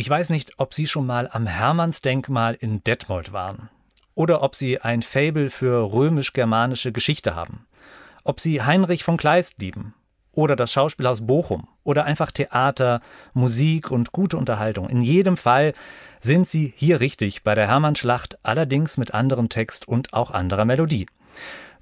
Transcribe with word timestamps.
Ich 0.00 0.08
weiß 0.08 0.30
nicht, 0.30 0.54
ob 0.56 0.72
Sie 0.72 0.86
schon 0.86 1.04
mal 1.04 1.28
am 1.30 1.46
Hermannsdenkmal 1.46 2.54
in 2.54 2.82
Detmold 2.82 3.34
waren 3.34 3.68
oder 4.14 4.42
ob 4.42 4.54
Sie 4.54 4.80
ein 4.80 5.02
Fabel 5.02 5.50
für 5.50 5.92
römisch-germanische 5.92 6.90
Geschichte 6.90 7.34
haben, 7.34 7.66
ob 8.24 8.40
Sie 8.40 8.62
Heinrich 8.62 9.04
von 9.04 9.18
Kleist 9.18 9.60
lieben 9.60 9.92
oder 10.32 10.56
das 10.56 10.72
Schauspielhaus 10.72 11.26
Bochum 11.26 11.68
oder 11.84 12.04
einfach 12.04 12.30
Theater, 12.30 13.02
Musik 13.34 13.90
und 13.90 14.12
gute 14.12 14.38
Unterhaltung. 14.38 14.88
In 14.88 15.02
jedem 15.02 15.36
Fall 15.36 15.74
sind 16.18 16.48
Sie 16.48 16.72
hier 16.76 17.00
richtig 17.00 17.42
bei 17.42 17.54
der 17.54 17.68
Hermannschlacht, 17.68 18.38
allerdings 18.42 18.96
mit 18.96 19.12
anderem 19.12 19.50
Text 19.50 19.86
und 19.86 20.14
auch 20.14 20.30
anderer 20.30 20.64
Melodie. 20.64 21.08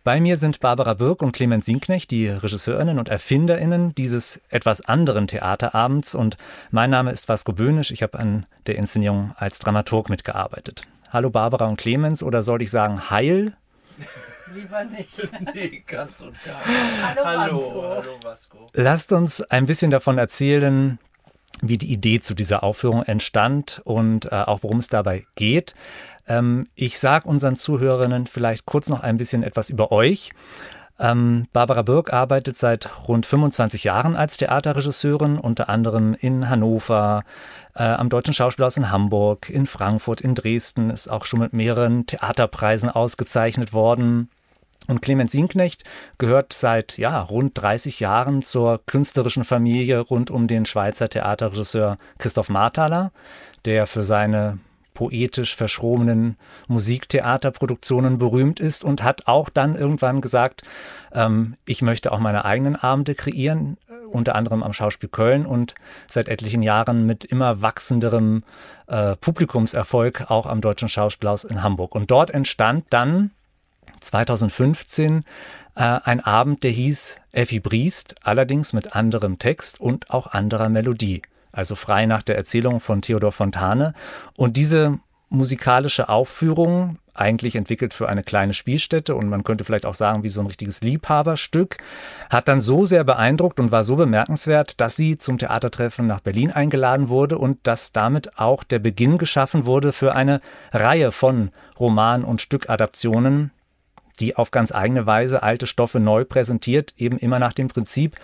Bei 0.05 0.21
mir 0.21 0.37
sind 0.37 0.61
Barbara 0.61 0.95
Birk 0.95 1.23
und 1.23 1.33
Clemens 1.33 1.67
Sienknecht, 1.67 2.11
die 2.11 2.29
Regisseurinnen 2.29 2.99
und 2.99 3.09
Erfinderinnen 3.09 3.95
dieses 3.95 4.41
etwas 4.49 4.81
anderen 4.81 5.27
Theaterabends. 5.27 6.15
Und 6.15 6.37
mein 6.71 6.91
Name 6.91 7.11
ist 7.11 7.29
Vasco 7.29 7.53
Böhnisch. 7.53 7.91
Ich 7.91 8.03
habe 8.03 8.19
an 8.19 8.47
der 8.67 8.77
Inszenierung 8.77 9.33
als 9.37 9.59
Dramaturg 9.59 10.09
mitgearbeitet. 10.09 10.83
Hallo 11.11 11.31
Barbara 11.31 11.67
und 11.67 11.77
Clemens 11.79 12.23
oder 12.23 12.43
soll 12.43 12.63
ich 12.63 12.71
sagen 12.71 13.11
Heil? 13.11 13.55
Lieber 14.55 14.85
nicht. 14.85 15.29
nee, 15.55 15.83
ganz 15.87 16.21
und 16.21 16.35
gar 16.43 16.61
Hallo, 17.03 17.25
hallo, 17.25 17.53
Vasco. 17.53 17.83
hallo 17.83 18.19
Vasco. 18.23 18.71
Lasst 18.73 19.13
uns 19.13 19.43
ein 19.43 19.67
bisschen 19.67 19.91
davon 19.91 20.17
erzählen, 20.17 20.99
wie 21.63 21.79
die 21.79 21.93
Idee 21.93 22.21
zu 22.21 22.35
dieser 22.35 22.63
Aufführung 22.63 23.03
entstand 23.03 23.81
und 23.85 24.27
äh, 24.27 24.35
auch 24.35 24.63
worum 24.63 24.79
es 24.79 24.89
dabei 24.89 25.27
geht. 25.35 25.75
Ähm, 26.27 26.69
ich 26.75 26.99
sage 26.99 27.29
unseren 27.29 27.57
Zuhörerinnen 27.57 28.27
vielleicht 28.27 28.67
kurz 28.67 28.89
noch 28.89 29.01
ein 29.01 29.17
bisschen 29.17 29.43
etwas 29.43 29.71
über 29.71 29.91
euch. 29.91 30.31
Ähm, 31.01 31.47
Barbara 31.53 31.83
Birk 31.83 32.13
arbeitet 32.13 32.59
seit 32.59 33.07
rund 33.07 33.25
25 33.25 33.85
Jahren 33.85 34.17
als 34.17 34.37
Theaterregisseurin, 34.37 35.39
unter 35.39 35.69
anderem 35.69 36.15
in 36.15 36.49
Hannover, 36.49 37.23
äh, 37.75 37.85
am 37.85 38.09
Deutschen 38.09 38.35
Schauspielhaus 38.35 38.77
in 38.77 38.91
Hamburg, 38.91 39.49
in 39.49 39.67
Frankfurt, 39.67 40.21
in 40.21 40.35
Dresden, 40.35 40.91
ist 40.91 41.09
auch 41.09 41.25
schon 41.25 41.41
mit 41.41 41.53
mehreren 41.53 42.07
Theaterpreisen 42.07 42.91
ausgezeichnet 42.91 43.73
worden. 43.73 44.29
Und 44.89 45.03
Clemens 45.03 45.33
Sienknecht 45.33 45.85
gehört 46.17 46.55
seit 46.55 46.97
ja, 46.97 47.21
rund 47.21 47.53
30 47.55 48.01
Jahren 48.01 48.43
zur 48.43 48.81
künstlerischen 48.87 49.45
Familie 49.45 50.01
rund 50.01 50.31
um 50.31 50.49
den 50.49 50.65
Schweizer 50.65 51.09
Theaterregisseur 51.09 51.99
Christoph 52.19 52.49
Marthaler, 52.49 53.13
der 53.67 53.87
für 53.87 54.03
seine 54.03 54.59
poetisch 54.95 55.55
verschromenen 55.55 56.37
Musiktheaterproduktionen 56.67 58.19
berühmt 58.19 58.59
ist 58.59 58.83
und 58.83 59.05
hat 59.05 59.29
auch 59.29 59.49
dann 59.49 59.77
irgendwann 59.77 60.21
gesagt, 60.21 60.65
ähm, 61.13 61.55
ich 61.67 61.83
möchte 61.83 62.11
auch 62.11 62.19
meine 62.19 62.45
eigenen 62.45 62.75
Abende 62.75 63.15
kreieren, 63.15 63.77
äh, 63.89 64.07
unter 64.07 64.35
anderem 64.35 64.65
am 64.65 64.73
Schauspiel 64.73 65.09
Köln 65.09 65.47
und 65.47 65.77
seit 66.09 66.29
etlichen 66.29 66.63
Jahren 66.63 67.07
mit 67.07 67.25
immer 67.25 67.63
wachsenderem 67.63 68.43
äh, 68.89 69.15
Publikumserfolg 69.15 70.31
auch 70.33 70.47
am 70.47 70.61
Deutschen 70.61 70.89
Schauspielhaus 70.89 71.45
in 71.45 71.63
Hamburg. 71.63 71.95
Und 71.95 72.11
dort 72.11 72.31
entstand 72.31 72.87
dann 72.91 73.31
2015 74.01 75.25
äh, 75.75 75.81
ein 75.81 76.21
Abend, 76.21 76.65
der 76.65 76.71
hieß 76.71 77.17
Effi 77.33 77.61
Briest, 77.61 78.17
allerdings 78.23 78.73
mit 78.73 78.95
anderem 78.95 79.39
Text 79.39 79.81
und 79.81 80.11
auch 80.11 80.29
anderer 80.29 80.69
Melodie 80.69 81.23
also 81.59 81.75
frei 81.75 82.07
nach 82.07 82.23
der 82.23 82.37
Erzählung 82.37 82.79
von 82.79 83.03
Theodor 83.03 83.33
Fontane. 83.33 83.95
Und 84.37 84.57
diese 84.57 84.99
musikalische 85.29 86.09
Aufführung, 86.09 86.99
eigentlich 87.15 87.57
entwickelt 87.57 87.93
für 87.95 88.09
eine 88.09 88.23
kleine 88.23 88.55
Spielstätte 88.55 89.17
und 89.17 89.29
man 89.29 89.43
könnte 89.43 89.65
vielleicht 89.65 89.87
auch 89.87 89.95
sagen, 89.95 90.23
wie 90.23 90.29
so 90.29 90.41
ein 90.41 90.47
richtiges 90.47 90.83
Liebhaberstück, 90.83 91.79
hat 92.31 92.47
dann 92.47 92.61
so 92.61 92.85
sehr 92.85 93.03
beeindruckt 93.03 93.59
und 93.59 93.73
war 93.73 93.83
so 93.83 93.97
bemerkenswert, 93.97 94.81
dass 94.81 94.95
sie 94.95 95.19
zum 95.19 95.37
Theatertreffen 95.37 96.07
nach 96.07 96.21
Berlin 96.21 96.53
eingeladen 96.53 97.09
wurde 97.09 97.37
und 97.37 97.59
dass 97.67 97.91
damit 97.91 98.39
auch 98.39 98.63
der 98.63 98.79
Beginn 98.79 99.19
geschaffen 99.19 99.67
wurde 99.67 99.93
für 99.93 100.15
eine 100.15 100.41
Reihe 100.73 101.11
von 101.11 101.51
Roman- 101.79 102.23
und 102.23 102.41
Stückadaptionen, 102.41 103.51
die 104.21 104.37
auf 104.37 104.51
ganz 104.51 104.73
eigene 104.73 105.07
Weise 105.07 105.43
alte 105.43 105.67
Stoffe 105.67 106.01
neu 106.01 106.25
präsentiert, 106.25 106.95
eben 106.97 107.19
immer 107.19 107.39
nach 107.39 107.53
dem 107.53 107.69
Prinzip, 107.69 108.17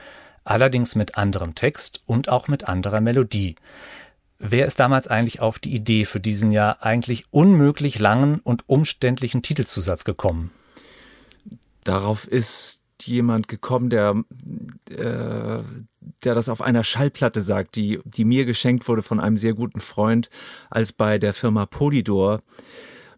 allerdings 0.44 0.94
mit 0.94 1.16
anderem 1.16 1.54
Text 1.54 2.00
und 2.06 2.28
auch 2.28 2.48
mit 2.48 2.68
anderer 2.68 3.00
Melodie. 3.00 3.56
Wer 4.38 4.66
ist 4.66 4.80
damals 4.80 5.08
eigentlich 5.08 5.40
auf 5.40 5.58
die 5.58 5.74
Idee 5.74 6.04
für 6.04 6.20
diesen 6.20 6.50
ja 6.50 6.76
eigentlich 6.80 7.24
unmöglich 7.30 7.98
langen 7.98 8.40
und 8.40 8.68
umständlichen 8.68 9.42
Titelzusatz 9.42 10.04
gekommen? 10.04 10.50
Darauf 11.84 12.26
ist 12.26 12.82
jemand 13.02 13.48
gekommen, 13.48 13.90
der, 13.90 14.22
äh, 14.90 15.62
der 16.24 16.34
das 16.34 16.48
auf 16.48 16.62
einer 16.62 16.84
Schallplatte 16.84 17.40
sagt, 17.40 17.76
die, 17.76 18.00
die 18.04 18.24
mir 18.24 18.44
geschenkt 18.44 18.88
wurde 18.88 19.02
von 19.02 19.20
einem 19.20 19.36
sehr 19.36 19.54
guten 19.54 19.80
Freund, 19.80 20.30
als 20.70 20.92
bei 20.92 21.18
der 21.18 21.32
Firma 21.34 21.66
Polydor 21.66 22.40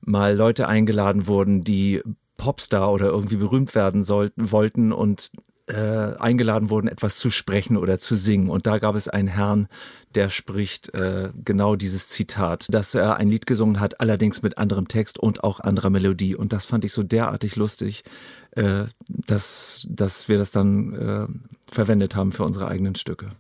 mal 0.01 0.35
Leute 0.35 0.69
eingeladen 0.69 1.27
wurden, 1.27 1.63
die 1.63 2.03
Popstar 2.37 2.93
oder 2.93 3.07
irgendwie 3.07 3.37
berühmt 3.37 3.75
werden 3.75 4.03
sollten, 4.03 4.53
wollten 4.53 4.93
und 4.93 5.31
äh, 5.69 6.17
eingeladen 6.19 6.71
wurden, 6.71 6.89
etwas 6.89 7.17
zu 7.17 7.31
sprechen 7.31 7.77
oder 7.77 7.99
zu 7.99 8.17
singen. 8.17 8.51
Und 8.51 8.67
da 8.67 8.79
gab 8.79 8.95
es 8.95 9.09
einen 9.09 9.29
Herrn, 9.29 9.69
der 10.15 10.31
spricht 10.31 10.95
äh, 10.95 11.31
genau 11.45 11.77
dieses 11.77 12.09
Zitat, 12.09 12.67
dass 12.71 12.95
er 12.95 13.17
ein 13.17 13.29
Lied 13.29 13.47
gesungen 13.47 13.81
hat, 13.81 14.01
allerdings 14.01 14.43
mit 14.43 14.59
anderem 14.59 14.89
Text 14.89 15.19
und 15.19 15.43
auch 15.43 15.61
anderer 15.61 15.91
Melodie. 15.91 16.37
Und 16.37 16.53
das 16.53 16.65
fand 16.65 16.85
ich 16.85 16.93
so 16.93 17.03
derartig 17.03 17.57
lustig, 17.57 18.05
äh, 18.53 18.85
dass, 19.09 19.87
dass 19.91 20.29
wir 20.29 20.39
das 20.39 20.53
dann 20.53 20.95
äh, 20.95 21.73
verwendet 21.73 22.15
haben 22.15 22.33
für 22.33 22.45
unsere 22.45 22.69
eigenen 22.69 22.95
Stücke. 22.95 23.31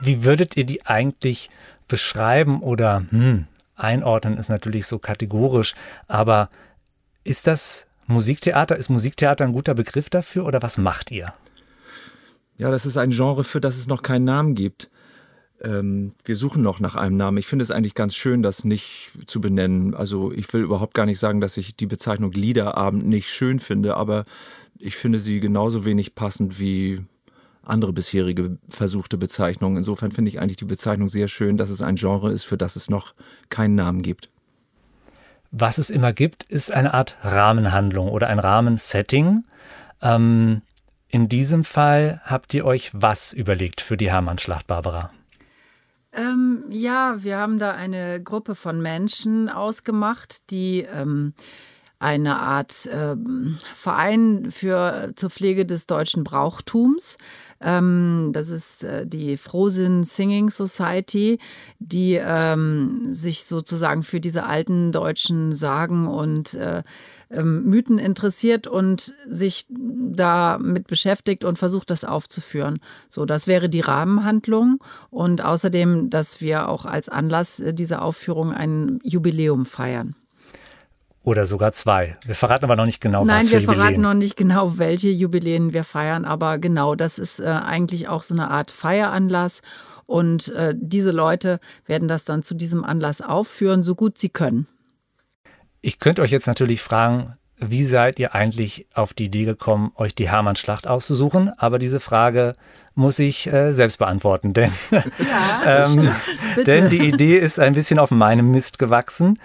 Wie 0.00 0.24
würdet 0.24 0.56
ihr 0.56 0.64
die 0.64 0.86
eigentlich 0.86 1.50
beschreiben 1.88 2.60
oder 2.60 3.04
hm, 3.08 3.46
einordnen 3.74 4.36
ist 4.36 4.48
natürlich 4.48 4.86
so 4.86 4.98
kategorisch, 4.98 5.74
aber 6.06 6.50
ist 7.24 7.46
das 7.46 7.87
Musiktheater, 8.08 8.76
ist 8.76 8.88
Musiktheater 8.88 9.44
ein 9.44 9.52
guter 9.52 9.74
Begriff 9.74 10.08
dafür 10.08 10.46
oder 10.46 10.62
was 10.62 10.78
macht 10.78 11.10
ihr? 11.10 11.32
Ja, 12.56 12.70
das 12.70 12.86
ist 12.86 12.96
ein 12.96 13.10
Genre, 13.10 13.44
für 13.44 13.60
das 13.60 13.76
es 13.76 13.86
noch 13.86 14.02
keinen 14.02 14.24
Namen 14.24 14.54
gibt. 14.54 14.90
Ähm, 15.60 16.12
wir 16.24 16.34
suchen 16.34 16.62
noch 16.62 16.80
nach 16.80 16.96
einem 16.96 17.16
Namen. 17.16 17.36
Ich 17.36 17.46
finde 17.46 17.62
es 17.62 17.70
eigentlich 17.70 17.94
ganz 17.94 18.14
schön, 18.14 18.42
das 18.42 18.64
nicht 18.64 19.12
zu 19.26 19.40
benennen. 19.40 19.94
Also 19.94 20.32
ich 20.32 20.50
will 20.52 20.62
überhaupt 20.62 20.94
gar 20.94 21.04
nicht 21.04 21.18
sagen, 21.18 21.40
dass 21.40 21.56
ich 21.58 21.76
die 21.76 21.86
Bezeichnung 21.86 22.32
Liederabend 22.32 23.06
nicht 23.06 23.28
schön 23.28 23.58
finde, 23.58 23.96
aber 23.96 24.24
ich 24.78 24.96
finde 24.96 25.18
sie 25.18 25.38
genauso 25.38 25.84
wenig 25.84 26.14
passend 26.14 26.58
wie 26.58 27.00
andere 27.62 27.92
bisherige 27.92 28.56
versuchte 28.70 29.18
Bezeichnungen. 29.18 29.76
Insofern 29.76 30.12
finde 30.12 30.30
ich 30.30 30.40
eigentlich 30.40 30.56
die 30.56 30.64
Bezeichnung 30.64 31.10
sehr 31.10 31.28
schön, 31.28 31.58
dass 31.58 31.68
es 31.68 31.82
ein 31.82 31.96
Genre 31.96 32.32
ist, 32.32 32.44
für 32.44 32.56
das 32.56 32.76
es 32.76 32.88
noch 32.88 33.14
keinen 33.50 33.74
Namen 33.74 34.00
gibt. 34.00 34.30
Was 35.50 35.78
es 35.78 35.90
immer 35.90 36.12
gibt, 36.12 36.44
ist 36.44 36.72
eine 36.72 36.94
Art 36.94 37.16
Rahmenhandlung 37.22 38.10
oder 38.10 38.28
ein 38.28 38.38
Rahmensetting. 38.38 39.44
Ähm, 40.02 40.62
in 41.08 41.28
diesem 41.28 41.64
Fall 41.64 42.20
habt 42.24 42.52
ihr 42.52 42.66
euch 42.66 42.90
was 42.92 43.32
überlegt 43.32 43.80
für 43.80 43.96
die 43.96 44.10
Hermannschlacht, 44.10 44.66
Barbara? 44.66 45.10
Ähm, 46.12 46.64
ja, 46.68 47.22
wir 47.22 47.38
haben 47.38 47.58
da 47.58 47.72
eine 47.72 48.22
Gruppe 48.22 48.54
von 48.54 48.80
Menschen 48.82 49.48
ausgemacht, 49.48 50.50
die 50.50 50.80
ähm, 50.80 51.32
eine 52.00 52.38
Art 52.38 52.86
äh, 52.86 53.16
Verein 53.74 54.50
für 54.50 55.12
zur 55.16 55.30
Pflege 55.30 55.66
des 55.66 55.86
deutschen 55.86 56.22
Brauchtums. 56.22 57.18
Ähm, 57.60 58.30
das 58.32 58.50
ist 58.50 58.84
äh, 58.84 59.06
die 59.06 59.36
Frohsinn 59.36 60.04
Singing 60.04 60.48
Society, 60.50 61.38
die 61.80 62.14
ähm, 62.14 63.12
sich 63.12 63.44
sozusagen 63.44 64.04
für 64.04 64.20
diese 64.20 64.44
alten 64.44 64.92
deutschen 64.92 65.54
Sagen 65.54 66.06
und 66.06 66.54
äh, 66.54 66.84
ähm, 67.30 67.64
Mythen 67.64 67.98
interessiert 67.98 68.66
und 68.66 69.14
sich 69.28 69.66
damit 69.68 70.86
beschäftigt 70.86 71.44
und 71.44 71.58
versucht, 71.58 71.90
das 71.90 72.04
aufzuführen. 72.04 72.78
So, 73.08 73.24
das 73.24 73.46
wäre 73.46 73.68
die 73.68 73.80
Rahmenhandlung 73.80 74.82
und 75.10 75.42
außerdem, 75.42 76.10
dass 76.10 76.40
wir 76.40 76.68
auch 76.68 76.86
als 76.86 77.08
Anlass 77.08 77.60
äh, 77.60 77.74
dieser 77.74 78.02
Aufführung 78.02 78.52
ein 78.52 79.00
Jubiläum 79.02 79.66
feiern. 79.66 80.14
Oder 81.24 81.46
sogar 81.46 81.72
zwei. 81.72 82.16
Wir 82.24 82.34
verraten 82.34 82.64
aber 82.64 82.76
noch 82.76 82.86
nicht 82.86 83.00
genau, 83.00 83.24
Nein, 83.24 83.42
was 83.42 83.48
für 83.48 83.54
wir 83.54 83.60
verraten 83.62 83.80
Jubiläen. 83.94 84.00
noch 84.02 84.14
nicht 84.14 84.36
genau, 84.36 84.78
welche 84.78 85.10
Jubiläen 85.10 85.72
wir 85.72 85.84
feiern, 85.84 86.24
aber 86.24 86.58
genau, 86.58 86.94
das 86.94 87.18
ist 87.18 87.40
äh, 87.40 87.44
eigentlich 87.44 88.08
auch 88.08 88.22
so 88.22 88.34
eine 88.34 88.50
Art 88.50 88.70
Feieranlass. 88.70 89.62
Und 90.06 90.48
äh, 90.54 90.74
diese 90.76 91.10
Leute 91.10 91.60
werden 91.86 92.08
das 92.08 92.24
dann 92.24 92.42
zu 92.42 92.54
diesem 92.54 92.82
Anlass 92.82 93.20
aufführen, 93.20 93.82
so 93.82 93.94
gut 93.94 94.16
sie 94.16 94.30
können. 94.30 94.66
Ich 95.82 95.98
könnte 95.98 96.22
euch 96.22 96.30
jetzt 96.30 96.46
natürlich 96.46 96.80
fragen, 96.80 97.34
wie 97.60 97.84
seid 97.84 98.18
ihr 98.18 98.34
eigentlich 98.34 98.86
auf 98.94 99.12
die 99.12 99.26
Idee 99.26 99.44
gekommen, 99.44 99.92
euch 99.96 100.14
die 100.14 100.28
Hermannschlacht 100.30 100.86
auszusuchen? 100.86 101.50
Aber 101.58 101.78
diese 101.78 102.00
Frage 102.00 102.54
muss 102.98 103.20
ich 103.20 103.46
äh, 103.46 103.72
selbst 103.72 103.98
beantworten, 103.98 104.52
denn, 104.52 104.72
Ja, 104.90 105.86
ähm, 105.86 106.10
denn 106.66 106.90
die 106.90 107.08
Idee 107.08 107.38
ist 107.38 107.60
ein 107.60 107.74
bisschen 107.74 108.00
auf 108.00 108.10
meinem 108.10 108.50
Mist 108.50 108.78
gewachsen. 108.78 109.38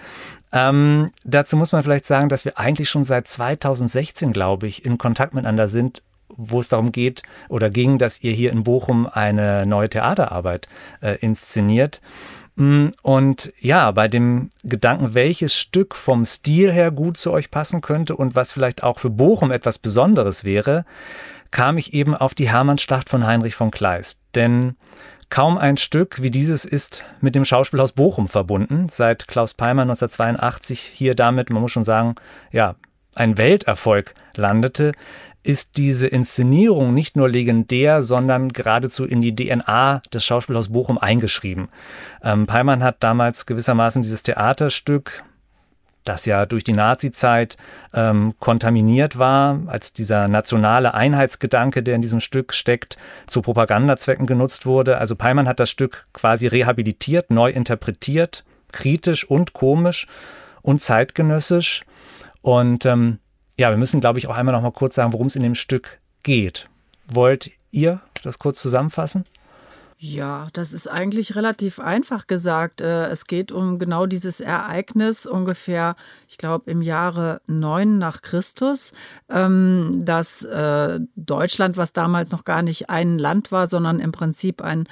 Ähm, 0.52 1.10
dazu 1.24 1.56
muss 1.56 1.70
man 1.70 1.84
vielleicht 1.84 2.04
sagen, 2.04 2.28
dass 2.28 2.44
wir 2.44 2.58
eigentlich 2.58 2.90
schon 2.90 3.04
seit 3.04 3.28
2016, 3.28 4.32
glaube 4.32 4.66
ich, 4.66 4.84
in 4.84 4.98
Kontakt 4.98 5.34
miteinander 5.34 5.68
sind, 5.68 6.02
wo 6.28 6.58
es 6.58 6.68
darum 6.68 6.90
geht 6.90 7.22
oder 7.48 7.70
ging, 7.70 7.98
dass 7.98 8.22
ihr 8.24 8.32
hier 8.32 8.50
in 8.50 8.64
Bochum 8.64 9.06
eine 9.06 9.66
neue 9.66 9.88
Theaterarbeit 9.88 10.68
äh, 11.00 11.16
inszeniert. 11.20 12.00
Mm, 12.56 12.88
und 13.02 13.52
ja, 13.60 13.90
bei 13.92 14.08
dem 14.08 14.50
Gedanken, 14.64 15.14
welches 15.14 15.54
Stück 15.54 15.94
vom 15.94 16.26
Stil 16.26 16.72
her 16.72 16.90
gut 16.90 17.16
zu 17.16 17.32
euch 17.32 17.52
passen 17.52 17.80
könnte 17.80 18.16
und 18.16 18.34
was 18.34 18.50
vielleicht 18.50 18.82
auch 18.82 18.98
für 18.98 19.10
Bochum 19.10 19.52
etwas 19.52 19.78
Besonderes 19.78 20.42
wäre, 20.42 20.84
kam 21.54 21.78
ich 21.78 21.94
eben 21.94 22.16
auf 22.16 22.34
die 22.34 22.50
Hermannschlacht 22.50 23.08
von 23.08 23.24
Heinrich 23.24 23.54
von 23.54 23.70
Kleist. 23.70 24.18
Denn 24.34 24.74
kaum 25.30 25.56
ein 25.56 25.76
Stück 25.76 26.20
wie 26.20 26.32
dieses 26.32 26.64
ist 26.64 27.06
mit 27.20 27.36
dem 27.36 27.44
Schauspielhaus 27.44 27.92
Bochum 27.92 28.28
verbunden. 28.28 28.88
Seit 28.90 29.28
Klaus 29.28 29.54
Peimer 29.54 29.82
1982 29.82 30.80
hier 30.80 31.14
damit, 31.14 31.50
man 31.50 31.62
muss 31.62 31.70
schon 31.70 31.84
sagen, 31.84 32.16
ja, 32.50 32.74
ein 33.14 33.38
Welterfolg 33.38 34.14
landete, 34.34 34.92
ist 35.44 35.76
diese 35.76 36.08
Inszenierung 36.08 36.92
nicht 36.92 37.16
nur 37.16 37.28
legendär, 37.28 38.02
sondern 38.02 38.48
geradezu 38.48 39.04
in 39.04 39.20
die 39.20 39.36
DNA 39.36 40.02
des 40.12 40.24
Schauspielhaus 40.24 40.72
Bochum 40.72 40.98
eingeschrieben. 40.98 41.68
Ähm, 42.20 42.46
Peimann 42.46 42.82
hat 42.82 42.96
damals 42.98 43.46
gewissermaßen 43.46 44.02
dieses 44.02 44.24
Theaterstück, 44.24 45.22
das 46.04 46.26
ja 46.26 46.46
durch 46.46 46.64
die 46.64 46.72
Nazizeit 46.72 47.56
ähm, 47.92 48.34
kontaminiert 48.38 49.18
war, 49.18 49.60
als 49.66 49.92
dieser 49.92 50.28
nationale 50.28 50.94
Einheitsgedanke, 50.94 51.82
der 51.82 51.96
in 51.96 52.02
diesem 52.02 52.20
Stück 52.20 52.52
steckt, 52.52 52.96
zu 53.26 53.42
Propagandazwecken 53.42 54.26
genutzt 54.26 54.66
wurde. 54.66 54.98
Also 54.98 55.16
Peimann 55.16 55.48
hat 55.48 55.60
das 55.60 55.70
Stück 55.70 56.06
quasi 56.12 56.46
rehabilitiert, 56.46 57.30
neu 57.30 57.50
interpretiert, 57.50 58.44
kritisch 58.70 59.28
und 59.28 59.52
komisch 59.54 60.06
und 60.62 60.82
zeitgenössisch. 60.82 61.84
Und 62.42 62.84
ähm, 62.84 63.18
ja, 63.56 63.70
wir 63.70 63.76
müssen, 63.76 64.00
glaube 64.00 64.18
ich, 64.18 64.26
auch 64.28 64.36
einmal 64.36 64.54
noch 64.54 64.62
mal 64.62 64.72
kurz 64.72 64.96
sagen, 64.96 65.12
worum 65.12 65.28
es 65.28 65.36
in 65.36 65.42
dem 65.42 65.54
Stück 65.54 66.00
geht. 66.22 66.68
Wollt 67.06 67.50
ihr 67.70 68.00
das 68.22 68.38
kurz 68.38 68.60
zusammenfassen? 68.60 69.24
Ja, 70.06 70.48
das 70.52 70.74
ist 70.74 70.86
eigentlich 70.86 71.34
relativ 71.34 71.80
einfach 71.80 72.26
gesagt. 72.26 72.82
Äh, 72.82 73.06
es 73.06 73.24
geht 73.24 73.50
um 73.50 73.78
genau 73.78 74.04
dieses 74.04 74.38
Ereignis 74.38 75.24
ungefähr, 75.24 75.96
ich 76.28 76.36
glaube, 76.36 76.70
im 76.70 76.82
Jahre 76.82 77.40
9 77.46 77.96
nach 77.96 78.20
Christus, 78.20 78.92
ähm, 79.30 80.02
dass 80.04 80.44
äh, 80.44 81.00
Deutschland, 81.16 81.78
was 81.78 81.94
damals 81.94 82.32
noch 82.32 82.44
gar 82.44 82.60
nicht 82.60 82.90
ein 82.90 83.18
Land 83.18 83.50
war, 83.50 83.66
sondern 83.66 83.98
im 83.98 84.12
Prinzip 84.12 84.60
ein, 84.60 84.86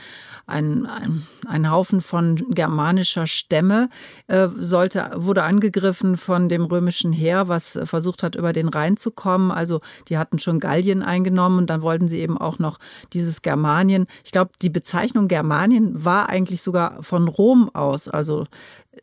ein, 0.47 0.87
ein, 0.87 1.27
ein 1.47 1.71
Haufen 1.71 2.01
von 2.01 2.37
germanischer 2.49 3.27
Stämme, 3.27 3.91
äh, 4.29 4.49
sollte, 4.57 5.11
wurde 5.15 5.43
angegriffen 5.43 6.17
von 6.17 6.49
dem 6.49 6.65
römischen 6.65 7.13
Heer, 7.13 7.49
was 7.49 7.79
versucht 7.85 8.23
hat, 8.23 8.35
über 8.35 8.55
den 8.55 8.69
Rhein 8.69 8.97
zu 8.97 9.11
kommen. 9.11 9.51
Also 9.51 9.83
die 10.09 10.17
hatten 10.17 10.39
schon 10.39 10.59
Gallien 10.59 11.03
eingenommen 11.03 11.59
und 11.59 11.67
dann 11.69 11.83
wollten 11.83 12.09
sie 12.09 12.21
eben 12.21 12.39
auch 12.39 12.59
noch 12.59 12.79
dieses 13.13 13.43
Germanien. 13.43 14.07
Ich 14.25 14.33
glaube, 14.33 14.53
die 14.63 14.71
Bezeichnung 14.71 15.02
Bezeichnung 15.03 15.27
Germanien 15.27 16.05
war 16.05 16.29
eigentlich 16.29 16.63
sogar 16.63 17.03
von 17.03 17.27
Rom 17.27 17.69
aus, 17.75 18.07
also 18.07 18.47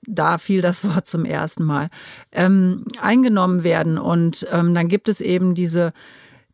da 0.07 0.37
fiel 0.37 0.61
das 0.61 0.83
Wort 0.85 1.07
zum 1.07 1.25
ersten 1.25 1.65
Mal, 1.65 1.89
ähm, 2.31 2.85
eingenommen 3.01 3.65
werden. 3.65 3.97
Und 3.97 4.47
ähm, 4.51 4.73
dann 4.73 4.87
gibt 4.87 5.09
es 5.09 5.19
eben 5.19 5.55
diese 5.55 5.91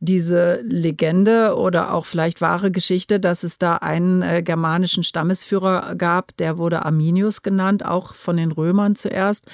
diese 0.02 0.60
Legende 0.62 1.56
oder 1.56 1.94
auch 1.94 2.06
vielleicht 2.06 2.42
wahre 2.42 2.70
Geschichte, 2.70 3.20
dass 3.20 3.44
es 3.44 3.58
da 3.58 3.78
einen 3.78 4.22
äh, 4.22 4.44
germanischen 4.44 5.04
Stammesführer 5.04 5.96
gab, 5.96 6.36
der 6.38 6.58
wurde 6.58 6.86
Arminius 6.86 7.44
genannt, 7.44 7.86
auch 7.86 8.14
von 8.14 8.36
den 8.38 8.52
Römern 8.52 8.96
zuerst, 8.96 9.50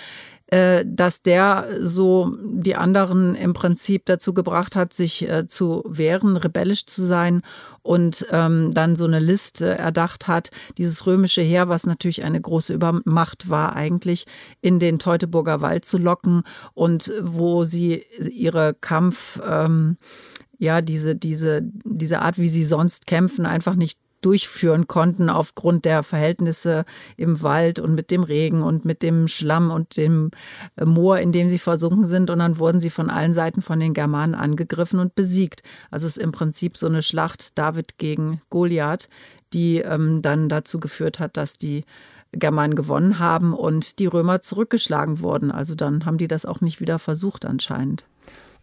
dass 0.86 1.22
der 1.22 1.68
so 1.82 2.36
die 2.44 2.76
anderen 2.76 3.36
im 3.36 3.54
Prinzip 3.54 4.06
dazu 4.06 4.34
gebracht 4.34 4.76
hat, 4.76 4.94
sich 4.94 5.28
äh, 5.28 5.48
zu 5.48 5.82
wehren, 5.88 6.36
rebellisch 6.36 6.86
zu 6.86 7.02
sein 7.02 7.42
und 7.84 8.26
ähm, 8.32 8.72
dann 8.74 8.98
so 8.98 9.06
eine 9.06 9.20
Liste 9.20 9.78
erdacht 9.78 10.28
hat, 10.28 10.52
dieses 10.78 11.08
römische 11.08 11.42
Heer, 11.42 11.70
was 11.70 11.86
natürlich 11.86 12.24
eine 12.26 12.42
große 12.42 12.74
Übermacht 12.74 13.50
war, 13.50 13.78
eigentlich 13.78 14.26
in 14.60 14.80
den 14.80 15.00
Teutoburger 15.00 15.62
Wald 15.62 15.86
zu 15.86 15.98
locken 15.98 16.44
und 16.74 17.14
wo 17.22 17.64
sie 17.64 18.04
ihre 18.20 18.74
Kampf, 18.74 19.40
ähm, 19.48 19.96
ja, 20.60 20.82
diese, 20.82 21.16
diese, 21.16 21.62
diese 21.64 22.22
Art, 22.22 22.38
wie 22.38 22.50
sie 22.50 22.66
sonst 22.66 23.08
kämpfen, 23.08 23.46
einfach 23.46 23.76
nicht 23.76 23.98
durchführen 24.22 24.88
konnten 24.88 25.30
aufgrund 25.30 25.86
der 25.86 26.04
Verhältnisse 26.04 26.86
im 27.18 27.42
Wald 27.42 27.80
und 27.80 27.96
mit 27.96 28.12
dem 28.12 28.24
Regen 28.24 28.64
und 28.64 28.86
mit 28.86 29.02
dem 29.04 29.28
Schlamm 29.28 29.72
und 29.72 29.98
dem 29.98 30.32
äh, 30.76 30.86
Moor, 30.86 31.20
in 31.20 31.32
dem 31.32 31.48
sie 31.48 31.60
versunken 31.60 32.06
sind. 32.06 32.30
Und 32.30 32.40
dann 32.40 32.58
wurden 32.60 32.80
sie 32.80 32.90
von 32.90 33.10
allen 33.10 33.34
Seiten 33.34 33.62
von 33.62 33.80
den 33.80 33.94
Germanen 33.94 34.36
angegriffen 34.36 35.00
und 35.00 35.16
besiegt. 35.16 35.64
Also 35.90 36.08
es 36.08 36.18
ist 36.18 36.24
im 36.24 36.32
Prinzip 36.32 36.78
so 36.78 36.88
eine 36.88 37.02
Schlacht 37.02 37.58
David 37.58 37.98
gegen 37.98 38.42
Goliath, 38.50 39.10
die 39.54 39.78
ähm, 39.78 40.22
dann 40.22 40.50
dazu 40.50 40.80
geführt 40.80 41.20
hat, 41.20 41.38
dass 41.38 41.58
die 41.58 41.84
Germanen 42.32 42.76
gewonnen 42.76 43.20
haben 43.20 43.54
und 43.54 44.00
die 44.00 44.06
Römer 44.06 44.42
zurückgeschlagen 44.42 45.20
wurden. 45.20 45.52
Also 45.52 45.76
dann 45.76 46.06
haben 46.06 46.18
die 46.18 46.28
das 46.28 46.46
auch 46.46 46.62
nicht 46.62 46.80
wieder 46.80 47.00
versucht 47.00 47.46
anscheinend. 47.46 48.06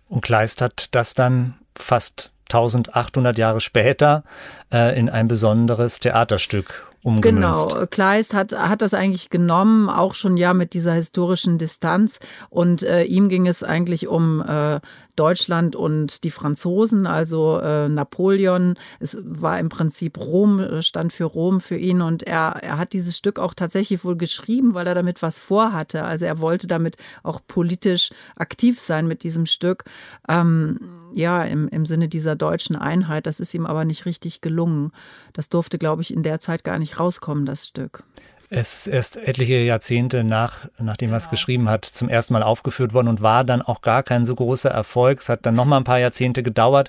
Und 0.08 0.22
Kleist 0.22 0.62
hat 0.62 0.94
das 0.94 1.14
dann 1.14 1.54
fast 1.76 2.32
1800 2.48 3.38
Jahre 3.38 3.60
später 3.60 4.24
äh, 4.72 4.98
in 4.98 5.08
ein 5.08 5.28
besonderes 5.28 6.00
Theaterstück 6.00 6.86
umgemünzt. 7.08 7.68
Genau, 7.68 7.86
Kleist 7.86 8.34
hat, 8.34 8.52
hat 8.52 8.82
das 8.82 8.94
eigentlich 8.94 9.30
genommen, 9.30 9.88
auch 9.88 10.14
schon 10.14 10.36
ja 10.36 10.54
mit 10.54 10.74
dieser 10.74 10.92
historischen 10.92 11.58
Distanz. 11.58 12.20
Und 12.50 12.82
äh, 12.82 13.04
ihm 13.04 13.28
ging 13.28 13.46
es 13.46 13.62
eigentlich 13.62 14.06
um 14.06 14.40
äh, 14.40 14.80
Deutschland 15.16 15.74
und 15.74 16.22
die 16.22 16.30
Franzosen, 16.30 17.06
also 17.06 17.58
äh, 17.58 17.88
Napoleon. 17.88 18.74
Es 19.00 19.18
war 19.22 19.58
im 19.58 19.68
Prinzip 19.68 20.16
Rom, 20.18 20.60
äh, 20.60 20.82
stand 20.82 21.12
für 21.12 21.24
Rom 21.24 21.60
für 21.60 21.76
ihn. 21.76 22.02
Und 22.02 22.22
er, 22.22 22.60
er 22.62 22.78
hat 22.78 22.92
dieses 22.92 23.16
Stück 23.16 23.38
auch 23.38 23.54
tatsächlich 23.54 24.04
wohl 24.04 24.16
geschrieben, 24.16 24.74
weil 24.74 24.86
er 24.86 24.94
damit 24.94 25.20
was 25.22 25.40
vorhatte. 25.40 26.04
Also 26.04 26.26
er 26.26 26.38
wollte 26.38 26.68
damit 26.68 26.96
auch 27.22 27.40
politisch 27.46 28.10
aktiv 28.36 28.78
sein 28.78 29.08
mit 29.08 29.24
diesem 29.24 29.46
Stück. 29.46 29.84
Ähm, 30.28 30.78
ja, 31.12 31.42
im, 31.42 31.68
im 31.68 31.86
Sinne 31.86 32.08
dieser 32.08 32.36
deutschen 32.36 32.76
Einheit. 32.76 33.26
Das 33.26 33.40
ist 33.40 33.54
ihm 33.54 33.66
aber 33.66 33.84
nicht 33.84 34.06
richtig 34.06 34.40
gelungen. 34.40 34.92
Das 35.32 35.48
durfte, 35.48 35.78
glaube 35.78 36.02
ich, 36.02 36.12
in 36.12 36.22
der 36.22 36.40
Zeit 36.40 36.64
gar 36.64 36.78
nicht 36.78 36.97
rauskommen, 36.98 37.46
das 37.46 37.66
Stück. 37.66 38.02
Es 38.50 38.86
ist 38.86 38.86
erst 38.86 39.16
etliche 39.18 39.58
Jahrzehnte 39.58 40.24
nach, 40.24 40.64
nachdem 40.78 41.10
er 41.10 41.18
es 41.18 41.28
geschrieben 41.28 41.68
hat, 41.68 41.84
zum 41.84 42.08
ersten 42.08 42.32
Mal 42.32 42.42
aufgeführt 42.42 42.94
worden 42.94 43.08
und 43.08 43.20
war 43.20 43.44
dann 43.44 43.60
auch 43.60 43.82
gar 43.82 44.02
kein 44.02 44.24
so 44.24 44.34
großer 44.34 44.70
Erfolg. 44.70 45.20
Es 45.20 45.28
hat 45.28 45.44
dann 45.44 45.54
noch 45.54 45.66
mal 45.66 45.76
ein 45.76 45.84
paar 45.84 45.98
Jahrzehnte 45.98 46.42
gedauert. 46.42 46.88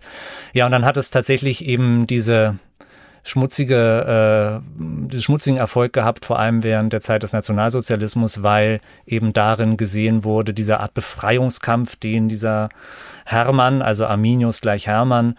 Ja, 0.53 0.65
und 0.65 0.71
dann 0.71 0.85
hat 0.85 0.95
es 0.95 1.09
tatsächlich 1.09 1.65
eben 1.65 2.07
diese 2.07 2.59
schmutzige, 3.23 4.61
äh, 4.61 4.79
diesen 5.09 5.21
schmutzigen 5.21 5.59
Erfolg 5.59 5.91
gehabt, 5.93 6.25
vor 6.25 6.39
allem 6.39 6.63
während 6.63 6.93
der 6.93 7.01
Zeit 7.01 7.23
des 7.23 7.33
Nationalsozialismus, 7.33 8.41
weil 8.41 8.79
eben 9.05 9.33
darin 9.33 9.75
gesehen 9.75 10.23
wurde, 10.23 10.53
dieser 10.53 10.79
Art 10.79 10.93
Befreiungskampf, 10.93 11.97
den 11.97 12.29
dieser 12.29 12.69
Hermann, 13.25 13.81
also 13.81 14.05
Arminius 14.05 14.61
gleich 14.61 14.87
Hermann, 14.87 15.35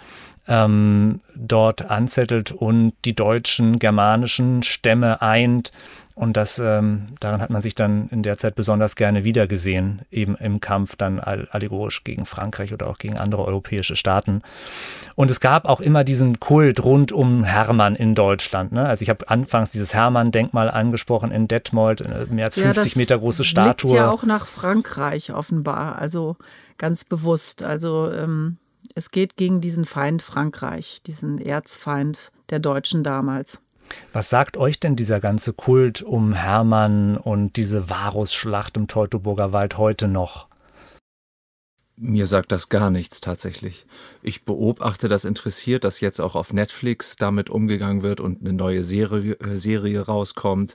ähm, 0.46 1.20
dort 1.34 1.90
anzettelt 1.90 2.52
und 2.52 2.92
die 3.04 3.14
deutschen, 3.14 3.78
germanischen 3.78 4.62
Stämme 4.62 5.22
eint. 5.22 5.72
Und 6.16 6.36
das, 6.36 6.58
ähm, 6.58 7.14
daran 7.20 7.40
hat 7.40 7.48
man 7.48 7.62
sich 7.62 7.74
dann 7.74 8.08
in 8.10 8.22
der 8.22 8.36
Zeit 8.36 8.54
besonders 8.54 8.94
gerne 8.94 9.24
wiedergesehen, 9.24 10.02
eben 10.10 10.36
im 10.36 10.60
Kampf 10.60 10.96
dann 10.96 11.18
allegorisch 11.18 12.04
gegen 12.04 12.26
Frankreich 12.26 12.74
oder 12.74 12.88
auch 12.88 12.98
gegen 12.98 13.16
andere 13.16 13.46
europäische 13.46 13.96
Staaten. 13.96 14.42
Und 15.14 15.30
es 15.30 15.40
gab 15.40 15.64
auch 15.64 15.80
immer 15.80 16.04
diesen 16.04 16.38
Kult 16.38 16.84
rund 16.84 17.10
um 17.10 17.44
Hermann 17.44 17.96
in 17.96 18.14
Deutschland. 18.14 18.72
Ne? 18.72 18.86
Also 18.86 19.02
ich 19.02 19.08
habe 19.08 19.30
anfangs 19.30 19.70
dieses 19.70 19.94
Hermann-Denkmal 19.94 20.70
angesprochen 20.70 21.30
in 21.30 21.48
Detmold, 21.48 22.04
mehr 22.30 22.44
als 22.46 22.56
50 22.56 22.96
ja, 22.96 22.98
Meter 23.00 23.18
große 23.18 23.44
Statue. 23.44 23.96
ja 23.96 24.10
auch 24.10 24.24
nach 24.24 24.46
Frankreich 24.46 25.32
offenbar, 25.32 25.96
also 25.96 26.36
ganz 26.76 27.04
bewusst. 27.06 27.62
Also 27.62 28.12
ähm 28.12 28.58
es 28.94 29.10
geht 29.10 29.36
gegen 29.36 29.60
diesen 29.60 29.84
Feind 29.84 30.22
Frankreich, 30.22 31.02
diesen 31.06 31.38
Erzfeind 31.38 32.32
der 32.50 32.58
Deutschen 32.58 33.04
damals. 33.04 33.60
Was 34.12 34.30
sagt 34.30 34.56
euch 34.56 34.78
denn 34.78 34.96
dieser 34.96 35.20
ganze 35.20 35.52
Kult 35.52 36.02
um 36.02 36.32
Hermann 36.32 37.16
und 37.16 37.56
diese 37.56 37.90
Varusschlacht 37.90 38.76
im 38.76 38.86
Teutoburger 38.86 39.52
Wald 39.52 39.78
heute 39.78 40.08
noch? 40.08 40.48
Mir 41.96 42.26
sagt 42.26 42.50
das 42.50 42.70
gar 42.70 42.90
nichts 42.90 43.20
tatsächlich. 43.20 43.84
Ich 44.22 44.44
beobachte 44.44 45.08
das 45.08 45.26
interessiert, 45.26 45.84
dass 45.84 46.00
jetzt 46.00 46.18
auch 46.18 46.34
auf 46.34 46.52
Netflix 46.52 47.16
damit 47.16 47.50
umgegangen 47.50 48.02
wird 48.02 48.20
und 48.20 48.40
eine 48.40 48.54
neue 48.54 48.84
Serie, 48.84 49.34
äh, 49.34 49.54
Serie 49.54 50.00
rauskommt. 50.00 50.74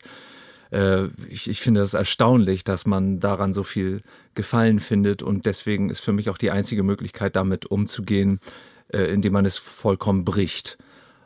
Äh, 0.71 1.05
ich, 1.29 1.49
ich 1.49 1.61
finde 1.61 1.81
es 1.81 1.93
erstaunlich, 1.93 2.63
dass 2.63 2.85
man 2.85 3.19
daran 3.19 3.53
so 3.53 3.63
viel 3.63 4.01
Gefallen 4.33 4.79
findet 4.79 5.23
und 5.23 5.45
deswegen 5.45 5.89
ist 5.89 6.01
für 6.01 6.13
mich 6.13 6.29
auch 6.29 6.37
die 6.37 6.51
einzige 6.51 6.83
Möglichkeit, 6.83 7.35
damit 7.35 7.65
umzugehen, 7.65 8.39
äh, 8.91 9.03
indem 9.03 9.33
man 9.33 9.45
es 9.45 9.57
vollkommen 9.57 10.25
bricht. 10.25 10.77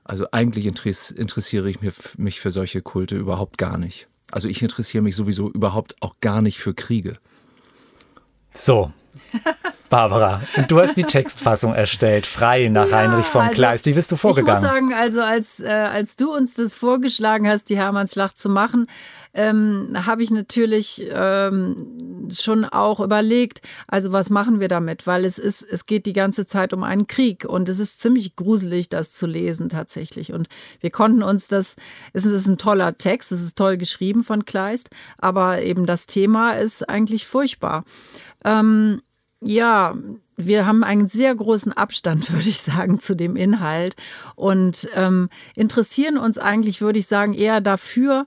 Also 0.04 0.26
eigentlich 0.32 0.66
interessiere 0.66 1.70
ich 1.70 1.78
mich 2.18 2.40
für 2.40 2.52
solche 2.52 2.82
Kulte 2.82 3.16
überhaupt 3.16 3.58
gar 3.60 3.78
nicht. 3.78 4.08
Also 4.32 4.48
ich 4.48 4.62
interessiere 4.62 5.04
mich 5.04 5.16
sowieso 5.16 5.50
überhaupt 5.50 5.96
auch 6.02 6.16
gar 6.20 6.42
nicht 6.42 6.60
für 6.60 6.74
Kriege. 6.74 7.18
So. 8.52 8.92
Barbara, 9.90 10.42
und 10.56 10.70
du 10.70 10.80
hast 10.80 10.96
die 10.96 11.04
Textfassung 11.04 11.74
erstellt, 11.74 12.26
frei 12.26 12.70
nach 12.70 12.90
ja, 12.90 12.98
Heinrich 12.98 13.26
von 13.26 13.42
also, 13.42 13.54
Kleist. 13.54 13.86
Wie 13.86 13.94
bist 13.94 14.12
du 14.12 14.16
vorgegangen? 14.16 14.58
Ich 14.58 14.62
muss 14.62 14.72
sagen, 14.72 14.94
also 14.94 15.22
als, 15.22 15.60
äh, 15.60 15.68
als 15.68 16.16
du 16.16 16.34
uns 16.34 16.54
das 16.54 16.76
vorgeschlagen 16.76 17.48
hast, 17.48 17.70
die 17.70 17.78
Hermannsschlacht 17.78 18.38
zu 18.38 18.50
machen, 18.50 18.88
ähm, 19.34 19.96
habe 20.06 20.24
ich 20.24 20.32
natürlich 20.32 21.08
ähm, 21.12 22.30
schon 22.32 22.66
auch 22.66 23.00
überlegt, 23.00 23.62
also 23.88 24.12
was 24.12 24.30
machen 24.30 24.60
wir 24.60 24.68
damit? 24.68 25.06
Weil 25.06 25.26
es 25.26 25.38
ist, 25.38 25.62
es 25.62 25.86
geht 25.86 26.06
die 26.06 26.14
ganze 26.14 26.46
Zeit 26.46 26.74
um 26.74 26.84
einen 26.84 27.08
Krieg 27.08 27.46
und 27.46 27.70
es 27.70 27.80
ist 27.80 28.02
ziemlich 28.02 28.36
gruselig, 28.36 28.90
das 28.90 29.14
zu 29.14 29.28
lesen 29.28 29.70
tatsächlich. 29.70 30.34
Und 30.34 30.48
wir 30.80 30.90
konnten 30.90 31.22
uns 31.22 31.48
das, 31.48 31.76
es 32.14 32.26
ist 32.26 32.48
ein 32.48 32.58
toller 32.58 32.98
Text, 32.98 33.32
es 33.32 33.42
ist 33.42 33.58
toll 33.58 33.78
geschrieben 33.78 34.24
von 34.24 34.46
Kleist, 34.46 34.90
aber 35.18 35.62
eben 35.62 35.86
das 35.86 36.08
Thema 36.08 36.54
ist 36.54 36.90
eigentlich 36.90 37.28
furchtbar. 37.28 37.86
Ähm, 38.44 39.02
ja, 39.42 39.96
wir 40.36 40.66
haben 40.66 40.84
einen 40.84 41.08
sehr 41.08 41.34
großen 41.36 41.74
Abstand, 41.74 42.32
würde 42.34 42.50
ich 42.50 42.60
sagen, 42.60 43.00
zu 43.00 43.16
dem 43.16 43.36
Inhalt 43.36 43.96
und 44.36 44.90
ähm, 44.96 45.30
interessieren 45.56 46.18
uns 46.18 46.38
eigentlich, 46.38 46.82
würde 46.82 47.00
ich 47.00 47.08
sagen, 47.08 47.34
eher 47.34 47.62
dafür, 47.62 48.26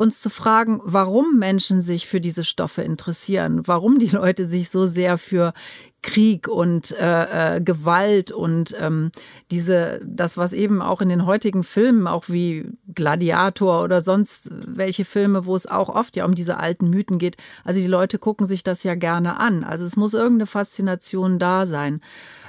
uns 0.00 0.22
zu 0.22 0.30
fragen, 0.30 0.80
warum 0.82 1.38
Menschen 1.38 1.82
sich 1.82 2.06
für 2.06 2.22
diese 2.22 2.42
Stoffe 2.42 2.80
interessieren, 2.80 3.66
warum 3.66 3.98
die 3.98 4.08
Leute 4.16 4.46
sich 4.46 4.70
so 4.70 4.86
sehr 4.86 5.18
für 5.18 5.52
Krieg 6.00 6.48
und 6.48 6.92
äh, 6.92 7.56
äh, 7.56 7.60
Gewalt 7.60 8.32
und 8.32 8.74
ähm, 8.80 9.10
diese, 9.50 10.00
das, 10.02 10.38
was 10.38 10.54
eben 10.54 10.80
auch 10.80 11.02
in 11.02 11.10
den 11.10 11.26
heutigen 11.26 11.64
Filmen, 11.64 12.06
auch 12.06 12.30
wie 12.30 12.66
Gladiator 12.94 13.84
oder 13.84 14.00
sonst 14.00 14.48
welche 14.66 15.04
Filme, 15.04 15.44
wo 15.44 15.54
es 15.54 15.66
auch 15.66 15.90
oft 15.90 16.16
ja 16.16 16.24
um 16.24 16.34
diese 16.34 16.56
alten 16.56 16.88
Mythen 16.88 17.18
geht, 17.18 17.36
also 17.62 17.78
die 17.78 17.86
Leute 17.86 18.18
gucken 18.18 18.46
sich 18.46 18.62
das 18.62 18.82
ja 18.82 18.94
gerne 18.94 19.38
an. 19.38 19.64
Also 19.64 19.84
es 19.84 19.96
muss 19.96 20.14
irgendeine 20.14 20.46
Faszination 20.46 21.38
da 21.38 21.66
sein, 21.66 22.00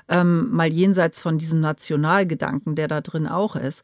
ähm, 0.07 0.49
mal 0.51 0.71
jenseits 0.71 1.19
von 1.19 1.37
diesem 1.37 1.59
Nationalgedanken, 1.59 2.75
der 2.75 2.87
da 2.87 3.01
drin 3.01 3.27
auch 3.27 3.57
ist. 3.57 3.83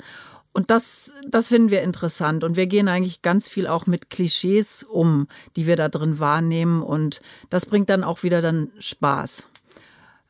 Und 0.53 0.71
das, 0.71 1.13
das 1.27 1.49
finden 1.49 1.69
wir 1.69 1.83
interessant. 1.83 2.43
Und 2.43 2.55
wir 2.55 2.67
gehen 2.67 2.87
eigentlich 2.87 3.21
ganz 3.21 3.47
viel 3.47 3.67
auch 3.67 3.85
mit 3.85 4.09
Klischees 4.09 4.83
um, 4.83 5.27
die 5.55 5.67
wir 5.67 5.75
da 5.75 5.89
drin 5.89 6.19
wahrnehmen. 6.19 6.81
Und 6.81 7.21
das 7.49 7.65
bringt 7.65 7.89
dann 7.89 8.03
auch 8.03 8.23
wieder 8.23 8.41
dann 8.41 8.71
Spaß. 8.79 9.47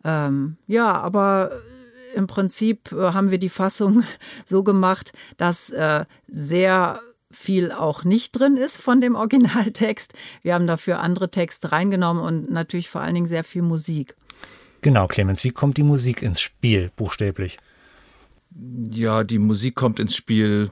Ähm, 0.03 0.57
ja, 0.67 0.93
aber 0.93 1.51
im 2.15 2.27
Prinzip 2.27 2.91
äh, 2.91 3.13
haben 3.13 3.31
wir 3.31 3.37
die 3.37 3.49
Fassung 3.49 4.03
so 4.45 4.63
gemacht, 4.63 5.13
dass 5.37 5.69
äh, 5.69 6.05
sehr 6.27 7.01
viel 7.29 7.71
auch 7.71 8.03
nicht 8.03 8.31
drin 8.31 8.57
ist 8.57 8.77
von 8.77 9.01
dem 9.01 9.15
Originaltext. 9.15 10.13
Wir 10.41 10.53
haben 10.53 10.67
dafür 10.67 10.99
andere 10.99 11.29
Texte 11.29 11.71
reingenommen 11.71 12.23
und 12.23 12.49
natürlich 12.49 12.89
vor 12.89 13.01
allen 13.01 13.15
Dingen 13.15 13.27
sehr 13.27 13.43
viel 13.43 13.61
Musik. 13.61 14.15
Genau, 14.81 15.07
Clemens, 15.07 15.43
wie 15.43 15.51
kommt 15.51 15.77
die 15.77 15.83
Musik 15.83 16.21
ins 16.21 16.39
Spiel, 16.39 16.91
buchstäblich? 16.95 17.57
Ja, 18.51 19.23
die 19.23 19.39
Musik 19.39 19.75
kommt 19.75 19.99
ins 19.99 20.15
Spiel 20.15 20.71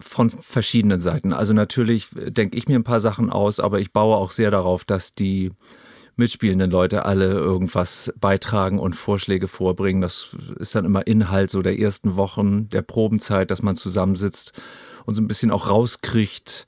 von 0.00 0.30
verschiedenen 0.30 1.00
Seiten. 1.00 1.32
Also 1.32 1.52
natürlich 1.52 2.08
denke 2.12 2.56
ich 2.56 2.68
mir 2.68 2.76
ein 2.78 2.84
paar 2.84 3.00
Sachen 3.00 3.30
aus, 3.30 3.60
aber 3.60 3.80
ich 3.80 3.92
baue 3.92 4.16
auch 4.16 4.30
sehr 4.30 4.50
darauf, 4.50 4.84
dass 4.84 5.14
die 5.14 5.52
mitspielenden 6.16 6.70
Leute 6.70 7.04
alle 7.04 7.26
irgendwas 7.26 8.12
beitragen 8.18 8.78
und 8.78 8.94
Vorschläge 8.94 9.48
vorbringen. 9.48 10.00
Das 10.00 10.34
ist 10.58 10.74
dann 10.74 10.86
immer 10.86 11.06
Inhalt 11.06 11.50
so 11.50 11.60
der 11.60 11.78
ersten 11.78 12.16
Wochen 12.16 12.68
der 12.70 12.82
Probenzeit, 12.82 13.50
dass 13.50 13.62
man 13.62 13.76
zusammensitzt 13.76 14.52
und 15.04 15.14
so 15.14 15.20
ein 15.20 15.28
bisschen 15.28 15.50
auch 15.50 15.68
rauskriegt, 15.68 16.66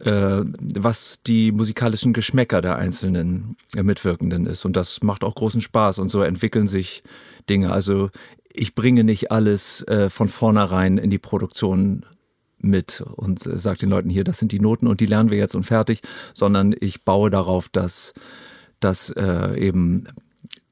äh, 0.00 0.42
was 0.44 1.22
die 1.26 1.52
musikalischen 1.52 2.12
Geschmäcker 2.12 2.60
der 2.60 2.76
einzelnen 2.76 3.56
Mitwirkenden 3.74 4.44
ist. 4.44 4.66
Und 4.66 4.76
das 4.76 5.02
macht 5.02 5.24
auch 5.24 5.34
großen 5.34 5.62
Spaß 5.62 5.98
und 5.98 6.10
so 6.10 6.20
entwickeln 6.20 6.66
sich 6.66 7.02
Dinge. 7.48 7.72
Also 7.72 8.10
ich 8.56 8.74
bringe 8.74 9.04
nicht 9.04 9.30
alles 9.30 9.82
äh, 9.82 10.10
von 10.10 10.28
vornherein 10.28 10.98
in 10.98 11.10
die 11.10 11.18
Produktion 11.18 12.06
mit 12.58 13.02
und 13.16 13.46
äh, 13.46 13.56
sage 13.58 13.80
den 13.80 13.90
Leuten 13.90 14.10
hier, 14.10 14.24
das 14.24 14.38
sind 14.38 14.52
die 14.52 14.60
Noten 14.60 14.86
und 14.86 15.00
die 15.00 15.06
lernen 15.06 15.30
wir 15.30 15.38
jetzt 15.38 15.54
und 15.54 15.64
fertig, 15.64 16.00
sondern 16.34 16.74
ich 16.78 17.04
baue 17.04 17.30
darauf, 17.30 17.68
dass, 17.68 18.14
dass 18.80 19.10
äh, 19.10 19.58
eben 19.58 20.04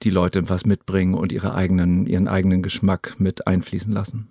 die 0.03 0.11
Leute 0.11 0.49
was 0.49 0.67
mitbringen 0.67 1.15
und 1.15 1.33
ihre 1.33 1.55
eigenen, 1.55 2.07
ihren 2.07 2.29
eigenen 2.29 2.63
Geschmack 2.63 3.17
mit 3.19 3.47
einfließen 3.47 3.93
lassen. 3.93 4.29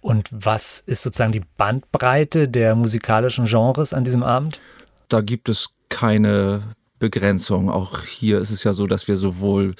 Und 0.00 0.28
was 0.30 0.82
ist 0.86 1.02
sozusagen 1.02 1.32
die 1.32 1.44
Bandbreite 1.56 2.48
der 2.48 2.74
musikalischen 2.74 3.46
Genres 3.46 3.92
an 3.92 4.04
diesem 4.04 4.22
Abend? 4.22 4.60
Da 5.08 5.22
gibt 5.22 5.48
es 5.48 5.70
keine 5.88 6.74
Begrenzung. 6.98 7.70
Auch 7.70 8.00
hier 8.02 8.38
ist 8.38 8.50
es 8.50 8.64
ja 8.64 8.72
so, 8.74 8.86
dass 8.86 9.08
wir 9.08 9.16
sowohl 9.16 9.74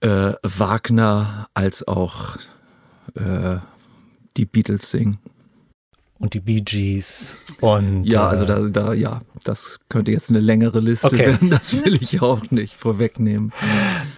äh, 0.00 0.32
Wagner 0.42 1.48
als 1.54 1.86
auch 1.86 2.36
äh, 3.14 3.56
die 4.36 4.46
Beatles 4.46 4.90
singen. 4.90 5.18
Und 6.18 6.32
die 6.32 6.40
Bee 6.40 6.62
Gees 6.62 7.36
und. 7.60 8.04
Ja, 8.04 8.26
also 8.26 8.44
äh, 8.44 8.46
da, 8.46 8.60
da, 8.60 8.92
ja, 8.94 9.20
das 9.44 9.80
könnte 9.90 10.12
jetzt 10.12 10.30
eine 10.30 10.40
längere 10.40 10.80
Liste 10.80 11.08
okay. 11.08 11.26
werden. 11.26 11.50
Das 11.50 11.84
will 11.84 11.98
ich 12.00 12.22
auch 12.22 12.50
nicht 12.50 12.74
vorwegnehmen. 12.74 13.52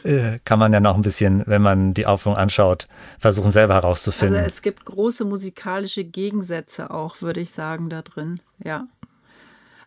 Äh, 0.05 0.39
kann 0.45 0.61
man 0.61 0.73
ja 0.73 0.79
noch 0.79 0.95
ein 0.95 1.01
bisschen, 1.01 1.43
wenn 1.47 1.61
man 1.61 1.95
die 1.95 2.07
Aufführung 2.07 2.39
anschaut, 2.39 2.87
versuchen 3.19 3.51
selber 3.51 3.75
herauszufinden. 3.75 4.37
Also 4.37 4.47
es 4.47 4.63
gibt 4.63 4.85
große 4.85 5.25
musikalische 5.25 6.05
Gegensätze 6.05 6.93
auch, 6.93 7.21
würde 7.21 7.41
ich 7.41 7.51
sagen, 7.51 7.91
da 7.91 8.03
drin. 8.03 8.41
Ja. 8.63 8.87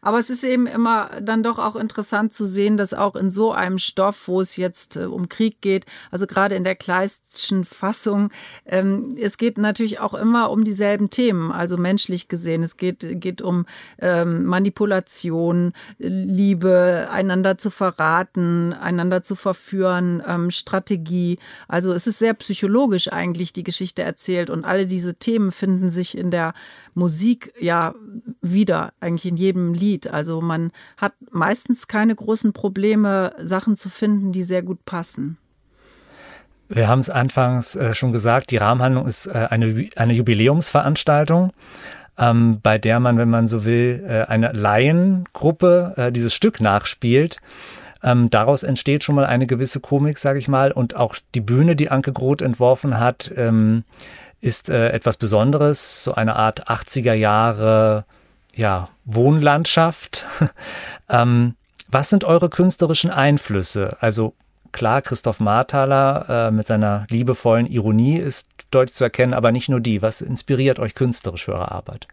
Aber 0.01 0.17
es 0.17 0.31
ist 0.31 0.43
eben 0.43 0.65
immer 0.65 1.11
dann 1.21 1.43
doch 1.43 1.59
auch 1.59 1.75
interessant 1.75 2.33
zu 2.33 2.45
sehen, 2.45 2.75
dass 2.75 2.93
auch 2.93 3.15
in 3.15 3.29
so 3.29 3.51
einem 3.51 3.77
Stoff, 3.77 4.27
wo 4.27 4.41
es 4.41 4.57
jetzt 4.57 4.97
äh, 4.97 5.05
um 5.05 5.29
Krieg 5.29 5.61
geht, 5.61 5.85
also 6.09 6.25
gerade 6.25 6.55
in 6.55 6.63
der 6.63 6.75
Kleistschen 6.75 7.63
Fassung, 7.65 8.31
ähm, 8.65 9.15
es 9.21 9.37
geht 9.37 9.59
natürlich 9.59 9.99
auch 9.99 10.15
immer 10.15 10.49
um 10.49 10.63
dieselben 10.63 11.11
Themen, 11.11 11.51
also 11.51 11.77
menschlich 11.77 12.27
gesehen. 12.27 12.63
Es 12.63 12.77
geht, 12.77 13.21
geht 13.21 13.43
um 13.43 13.65
ähm, 13.99 14.45
Manipulation, 14.45 15.73
Liebe, 15.99 17.07
einander 17.11 17.59
zu 17.59 17.69
verraten, 17.69 18.73
einander 18.73 19.21
zu 19.21 19.35
verführen, 19.35 20.23
ähm, 20.25 20.49
Strategie. 20.49 21.37
Also 21.67 21.93
es 21.93 22.07
ist 22.07 22.17
sehr 22.17 22.33
psychologisch 22.33 23.11
eigentlich 23.11 23.53
die 23.53 23.63
Geschichte 23.63 24.01
erzählt 24.01 24.49
und 24.49 24.65
alle 24.65 24.87
diese 24.87 25.13
Themen 25.13 25.51
finden 25.51 25.91
sich 25.91 26.17
in 26.17 26.31
der 26.31 26.55
Musik 26.95 27.53
ja 27.59 27.93
wieder, 28.41 28.93
eigentlich 28.99 29.27
in 29.27 29.37
jedem 29.37 29.73
Lied 29.73 29.90
Lied. 29.91 30.07
Also 30.07 30.41
man 30.41 30.71
hat 30.97 31.13
meistens 31.31 31.87
keine 31.87 32.15
großen 32.15 32.53
Probleme, 32.53 33.33
Sachen 33.41 33.75
zu 33.75 33.89
finden, 33.89 34.31
die 34.31 34.43
sehr 34.43 34.63
gut 34.63 34.85
passen. 34.85 35.37
Wir 36.69 36.87
haben 36.87 36.99
es 36.99 37.09
anfangs 37.09 37.75
äh, 37.75 37.93
schon 37.93 38.13
gesagt, 38.13 38.51
die 38.51 38.57
Rahmenhandlung 38.57 39.05
ist 39.05 39.27
äh, 39.27 39.47
eine, 39.49 39.89
eine 39.97 40.13
Jubiläumsveranstaltung, 40.13 41.51
ähm, 42.17 42.59
bei 42.63 42.77
der 42.77 43.01
man, 43.01 43.17
wenn 43.17 43.29
man 43.29 43.47
so 43.47 43.65
will, 43.65 44.05
äh, 44.07 44.31
eine 44.31 44.53
Laiengruppe 44.53 45.93
äh, 45.97 46.11
dieses 46.13 46.33
Stück 46.33 46.61
nachspielt. 46.61 47.37
Ähm, 48.03 48.29
daraus 48.29 48.63
entsteht 48.63 49.03
schon 49.03 49.15
mal 49.15 49.25
eine 49.25 49.47
gewisse 49.47 49.81
Komik, 49.81 50.17
sage 50.17 50.39
ich 50.39 50.47
mal. 50.47 50.71
Und 50.71 50.95
auch 50.95 51.17
die 51.35 51.41
Bühne, 51.41 51.75
die 51.75 51.91
Anke 51.91 52.13
Groth 52.13 52.41
entworfen 52.41 52.99
hat, 52.99 53.29
ähm, 53.35 53.83
ist 54.39 54.69
äh, 54.69 54.89
etwas 54.89 55.17
Besonderes, 55.17 56.05
so 56.05 56.15
eine 56.15 56.37
Art 56.37 56.69
80er 56.69 57.13
Jahre 57.13 58.05
ja, 58.55 58.89
Wohnlandschaft. 59.05 60.25
ähm, 61.09 61.55
was 61.89 62.09
sind 62.09 62.23
eure 62.23 62.49
künstlerischen 62.49 63.09
Einflüsse? 63.09 63.97
Also 63.99 64.33
klar, 64.71 65.01
Christoph 65.01 65.39
Marthaler 65.39 66.47
äh, 66.47 66.51
mit 66.51 66.67
seiner 66.67 67.05
liebevollen 67.09 67.65
Ironie 67.65 68.17
ist 68.17 68.47
deutlich 68.71 68.95
zu 68.95 69.03
erkennen, 69.03 69.33
aber 69.33 69.51
nicht 69.51 69.69
nur 69.69 69.79
die. 69.79 70.01
Was 70.01 70.21
inspiriert 70.21 70.79
euch 70.79 70.95
künstlerisch 70.95 71.45
für 71.45 71.53
eure 71.53 71.71
Arbeit? 71.71 72.07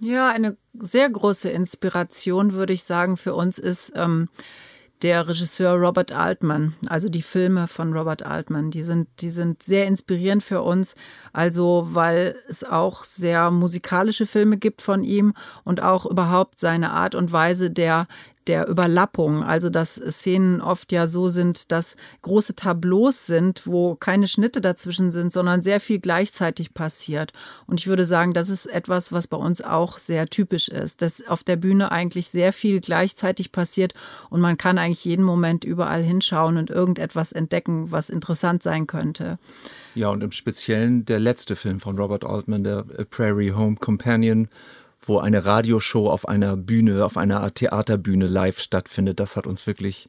Ja, 0.00 0.28
eine 0.28 0.56
sehr 0.74 1.08
große 1.08 1.48
Inspiration, 1.48 2.52
würde 2.52 2.72
ich 2.72 2.84
sagen, 2.84 3.16
für 3.16 3.34
uns 3.34 3.58
ist 3.58 3.92
ähm, 3.94 4.28
der 5.04 5.28
Regisseur 5.28 5.74
Robert 5.74 6.12
Altman, 6.12 6.72
also 6.88 7.10
die 7.10 7.20
Filme 7.20 7.68
von 7.68 7.92
Robert 7.92 8.24
Altman, 8.24 8.70
die 8.70 8.82
sind, 8.82 9.06
die 9.20 9.28
sind 9.28 9.62
sehr 9.62 9.86
inspirierend 9.86 10.42
für 10.42 10.62
uns. 10.62 10.96
Also, 11.34 11.88
weil 11.92 12.36
es 12.48 12.64
auch 12.64 13.04
sehr 13.04 13.50
musikalische 13.50 14.24
Filme 14.24 14.56
gibt 14.56 14.80
von 14.80 15.04
ihm 15.04 15.34
und 15.62 15.82
auch 15.82 16.06
überhaupt 16.06 16.58
seine 16.58 16.90
Art 16.90 17.14
und 17.14 17.32
Weise 17.32 17.70
der 17.70 18.08
der 18.46 18.68
Überlappung, 18.68 19.42
also 19.42 19.70
dass 19.70 19.94
Szenen 19.94 20.60
oft 20.60 20.92
ja 20.92 21.06
so 21.06 21.28
sind, 21.28 21.72
dass 21.72 21.96
große 22.22 22.54
Tableaus 22.54 23.26
sind, 23.26 23.66
wo 23.66 23.94
keine 23.94 24.26
Schnitte 24.26 24.60
dazwischen 24.60 25.10
sind, 25.10 25.32
sondern 25.32 25.62
sehr 25.62 25.80
viel 25.80 25.98
gleichzeitig 25.98 26.74
passiert. 26.74 27.32
Und 27.66 27.80
ich 27.80 27.86
würde 27.86 28.04
sagen, 28.04 28.32
das 28.32 28.48
ist 28.48 28.66
etwas, 28.66 29.12
was 29.12 29.26
bei 29.26 29.36
uns 29.36 29.62
auch 29.62 29.98
sehr 29.98 30.26
typisch 30.28 30.68
ist, 30.68 31.02
dass 31.02 31.26
auf 31.26 31.42
der 31.42 31.56
Bühne 31.56 31.90
eigentlich 31.90 32.28
sehr 32.28 32.52
viel 32.52 32.80
gleichzeitig 32.80 33.52
passiert 33.52 33.94
und 34.30 34.40
man 34.40 34.58
kann 34.58 34.78
eigentlich 34.78 35.04
jeden 35.04 35.24
Moment 35.24 35.64
überall 35.64 36.02
hinschauen 36.02 36.56
und 36.56 36.70
irgendetwas 36.70 37.32
entdecken, 37.32 37.90
was 37.90 38.10
interessant 38.10 38.62
sein 38.62 38.86
könnte. 38.86 39.38
Ja, 39.94 40.08
und 40.08 40.22
im 40.22 40.32
Speziellen 40.32 41.04
der 41.04 41.20
letzte 41.20 41.56
Film 41.56 41.80
von 41.80 41.96
Robert 41.98 42.24
Altman, 42.24 42.64
der 42.64 42.82
Prairie 43.10 43.52
Home 43.52 43.76
Companion, 43.76 44.48
wo 45.06 45.18
eine 45.18 45.44
Radioshow 45.44 46.08
auf 46.08 46.28
einer 46.28 46.56
Bühne, 46.56 47.04
auf 47.04 47.16
einer 47.16 47.52
Theaterbühne 47.52 48.26
live 48.26 48.60
stattfindet. 48.60 49.20
Das 49.20 49.36
hat 49.36 49.46
uns 49.46 49.66
wirklich 49.66 50.08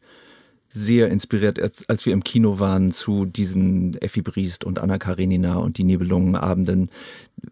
sehr 0.69 1.09
inspiriert, 1.09 1.59
als, 1.59 1.87
als 1.89 2.05
wir 2.05 2.13
im 2.13 2.23
Kino 2.23 2.59
waren 2.59 2.91
zu 2.91 3.25
diesen 3.25 3.95
Effi 4.01 4.21
Briest 4.21 4.63
und 4.65 4.79
Anna 4.79 4.97
Karenina 4.97 5.55
und 5.55 5.77
die 5.77 5.83
Nibelungenabenden, 5.83 6.89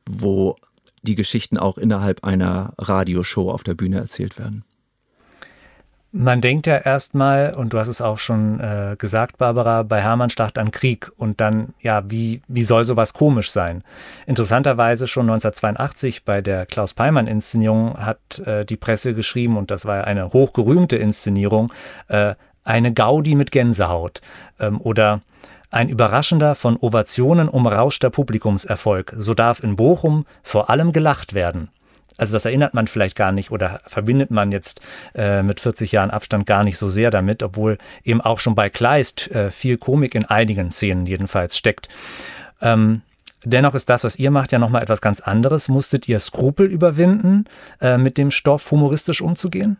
wo 0.10 0.58
die 1.04 1.16
Geschichten 1.16 1.58
auch 1.58 1.78
innerhalb 1.78 2.24
einer 2.24 2.74
Radioshow 2.78 3.52
auf 3.52 3.64
der 3.64 3.76
Bühne 3.76 3.98
erzählt 3.98 4.38
werden. 4.38 4.64
Man 6.16 6.42
denkt 6.42 6.68
ja 6.68 6.78
erstmal, 6.78 7.56
und 7.56 7.74
du 7.74 7.80
hast 7.80 7.88
es 7.88 8.00
auch 8.00 8.20
schon 8.20 8.60
äh, 8.60 8.96
gesagt, 9.00 9.40
Barbara, 9.40 9.82
bei 9.82 10.00
Hermann 10.00 10.30
Schlacht 10.30 10.60
an 10.60 10.70
Krieg 10.70 11.12
und 11.18 11.42
dann, 11.42 11.74
ja, 11.82 12.04
wie, 12.08 12.44
wie 12.48 12.64
soll 12.64 12.84
sowas 12.84 13.16
komisch 13.16 13.50
sein? 13.50 13.84
Interessanterweise 14.28 15.08
schon 15.08 15.24
1982 15.24 16.24
bei 16.24 16.42
der 16.42 16.68
Klaus 16.68 16.94
Peimann-Inszenierung 16.94 17.98
hat 17.98 18.38
äh, 18.46 18.64
die 18.64 18.78
Presse 18.78 19.16
geschrieben, 19.16 19.58
und 19.58 19.72
das 19.72 19.86
war 19.86 19.98
ja 19.98 20.04
eine 20.04 20.32
hochgerühmte 20.32 20.98
Inszenierung, 20.98 21.74
äh, 22.10 22.36
eine 22.64 22.94
Gaudi 22.94 23.34
mit 23.34 23.52
Gänsehaut 23.52 24.22
ähm, 24.60 24.80
oder 24.80 25.22
ein 25.72 25.90
überraschender, 25.90 26.54
von 26.54 26.78
Ovationen 26.78 27.50
umrauschter 27.50 28.12
Publikumserfolg. 28.12 29.16
So 29.18 29.34
darf 29.34 29.64
in 29.64 29.76
Bochum 29.76 30.28
vor 30.44 30.70
allem 30.70 30.92
gelacht 30.92 31.34
werden. 31.34 31.72
Also 32.18 32.34
das 32.34 32.46
erinnert 32.46 32.74
man 32.74 32.88
vielleicht 32.88 33.16
gar 33.16 33.32
nicht 33.32 33.52
oder 33.52 33.82
verbindet 33.88 34.32
man 34.32 34.52
jetzt 34.52 34.82
äh, 35.16 35.44
mit 35.44 35.60
40 35.60 35.92
Jahren 35.92 36.12
Abstand 36.12 36.46
gar 36.46 36.64
nicht 36.64 36.78
so 36.78 36.88
sehr 36.88 37.12
damit, 37.12 37.44
obwohl 37.44 37.78
eben 38.04 38.22
auch 38.22 38.40
schon 38.40 38.56
bei 38.56 38.70
Kleist 38.70 39.32
äh, 39.32 39.52
viel 39.52 39.78
Komik 39.78 40.16
in 40.16 40.26
einigen 40.26 40.72
Szenen 40.72 41.06
jedenfalls 41.06 41.58
steckt. 41.58 41.90
Ähm, 42.62 43.02
dennoch 43.44 43.76
ist 43.76 43.90
das, 43.90 44.04
was 44.04 44.18
ihr 44.18 44.32
macht, 44.32 44.52
ja 44.52 44.60
nochmal 44.60 44.84
etwas 44.84 45.02
ganz 45.02 45.20
anderes. 45.20 45.70
Musstet 45.70 46.08
ihr 46.08 46.20
Skrupel 46.20 46.68
überwinden, 46.68 47.46
äh, 47.82 47.98
mit 47.98 48.18
dem 48.18 48.32
Stoff 48.32 48.70
humoristisch 48.72 49.22
umzugehen? 49.22 49.78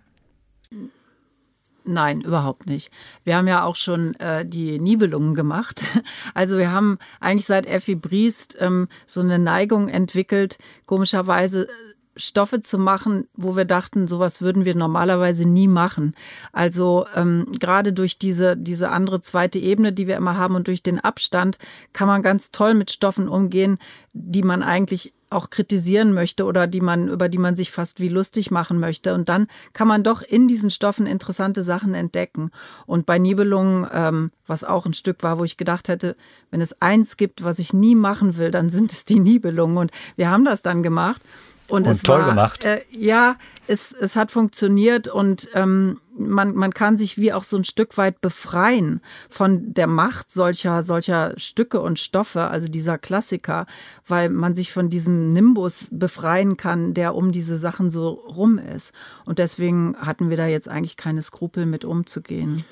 Nein, 1.86 2.22
überhaupt 2.22 2.66
nicht. 2.66 2.92
Wir 3.26 3.36
haben 3.36 3.48
ja 3.48 3.66
auch 3.66 3.76
schon 3.76 4.16
äh, 4.16 4.46
die 4.46 4.80
Nibelungen 4.80 5.36
gemacht. 5.36 5.84
Also 6.34 6.58
wir 6.58 6.72
haben 6.72 6.98
eigentlich 7.20 7.46
seit 7.46 7.66
Effi 7.66 7.96
Briest 7.96 8.58
ähm, 8.60 8.88
so 9.06 9.22
eine 9.22 9.38
Neigung 9.38 9.88
entwickelt, 9.88 10.58
komischerweise 10.86 11.68
Stoffe 12.16 12.62
zu 12.62 12.78
machen, 12.78 13.28
wo 13.36 13.56
wir 13.56 13.66
dachten, 13.66 14.08
sowas 14.08 14.42
würden 14.42 14.66
wir 14.66 14.76
normalerweise 14.76 15.46
nie 15.46 15.68
machen. 15.68 16.16
Also 16.52 17.06
ähm, 17.16 17.48
gerade 17.60 17.94
durch 17.94 18.20
diese, 18.20 18.56
diese 18.56 18.90
andere 18.90 19.22
zweite 19.22 19.60
Ebene, 19.60 19.94
die 19.94 20.08
wir 20.08 20.18
immer 20.18 20.38
haben 20.38 20.56
und 20.56 20.68
durch 20.68 20.84
den 20.84 21.00
Abstand, 21.00 21.58
kann 21.92 22.08
man 22.08 22.22
ganz 22.22 22.52
toll 22.52 22.74
mit 22.74 22.92
Stoffen 22.92 23.28
umgehen, 23.28 23.78
die 24.14 24.44
man 24.44 24.64
eigentlich 24.64 25.14
auch 25.34 25.50
kritisieren 25.50 26.14
möchte 26.14 26.46
oder 26.46 26.68
die 26.68 26.80
man, 26.80 27.10
über 27.10 27.28
die 27.28 27.38
man 27.38 27.56
sich 27.56 27.72
fast 27.72 28.00
wie 28.00 28.08
lustig 28.08 28.52
machen 28.52 28.80
möchte. 28.80 29.14
Und 29.14 29.28
dann 29.30 29.48
kann 29.74 29.88
man 29.88 30.04
doch 30.04 30.22
in 30.22 30.48
diesen 30.48 30.70
Stoffen 30.70 31.06
interessante 31.06 31.64
Sachen 31.64 31.94
entdecken. 31.94 32.52
Und 32.86 33.06
bei 33.06 33.20
Nibelungen, 33.20 33.88
ähm, 33.92 34.32
was 34.48 34.64
auch 34.64 34.86
ein 34.86 34.94
Stück 34.94 35.24
war, 35.24 35.40
wo 35.40 35.44
ich 35.44 35.58
gedacht 35.58 35.90
hätte, 35.90 36.16
wenn 36.52 36.62
es 36.62 36.82
eins 36.82 37.18
gibt, 37.18 37.44
was 37.44 37.60
ich 37.60 37.74
nie 37.74 37.96
machen 37.96 38.38
will, 38.38 38.52
dann 38.52 38.70
sind 38.70 38.94
es 38.94 39.06
die 39.06 39.20
Nibelungen. 39.20 39.78
Und 39.78 39.92
wir 40.16 40.30
haben 40.30 40.46
das 40.46 40.62
dann 40.62 40.84
gemacht. 40.84 41.22
Und, 41.68 41.86
und 41.86 41.92
es 41.92 42.02
toll 42.02 42.20
war, 42.20 42.30
gemacht. 42.30 42.66
Äh, 42.66 42.82
ja, 42.92 43.38
es, 43.68 43.94
es 43.94 44.16
hat 44.16 44.32
funktioniert 44.32 45.08
und 45.08 45.50
ähm, 45.54 46.00
man, 46.18 46.54
man 46.56 46.74
kann 46.74 46.98
sich 46.98 47.18
wie 47.18 47.32
auch 47.34 47.44
so 47.44 47.58
ein 47.58 47.64
Stück 47.64 47.98
weit 47.98 48.22
befreien 48.22 49.02
von 49.30 49.74
der 49.74 49.88
Macht 49.88 50.32
solcher, 50.32 50.84
solcher 50.84 51.34
Stücke 51.38 51.80
und 51.80 52.00
Stoffe, 52.00 52.42
also 52.42 52.68
dieser 52.68 52.98
Klassiker, 52.98 53.66
weil 54.08 54.30
man 54.30 54.56
sich 54.56 54.74
von 54.74 54.90
diesem 54.90 55.32
Nimbus 55.32 55.88
befreien 55.92 56.58
kann, 56.58 56.94
der 56.94 57.16
um 57.16 57.32
diese 57.32 57.58
Sachen 57.58 57.90
so 57.90 58.10
rum 58.10 58.58
ist. 58.58 58.94
Und 59.26 59.40
deswegen 59.40 59.96
hatten 59.98 60.30
wir 60.30 60.38
da 60.38 60.48
jetzt 60.48 60.68
eigentlich 60.68 60.98
keine 60.98 61.22
Skrupel 61.22 61.66
mit 61.66 61.86
umzugehen. 61.86 62.64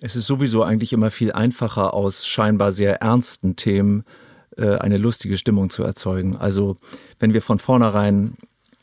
Es 0.00 0.16
ist 0.16 0.26
sowieso 0.26 0.62
eigentlich 0.62 0.92
immer 0.92 1.10
viel 1.10 1.32
einfacher, 1.32 1.94
aus 1.94 2.26
scheinbar 2.26 2.72
sehr 2.72 3.00
ernsten 3.00 3.56
Themen 3.56 4.00
äh, 4.00 4.25
eine 4.62 4.96
lustige 4.96 5.38
Stimmung 5.38 5.70
zu 5.70 5.82
erzeugen. 5.82 6.36
Also 6.36 6.76
wenn 7.18 7.34
wir 7.34 7.42
von 7.42 7.58
vornherein 7.58 8.36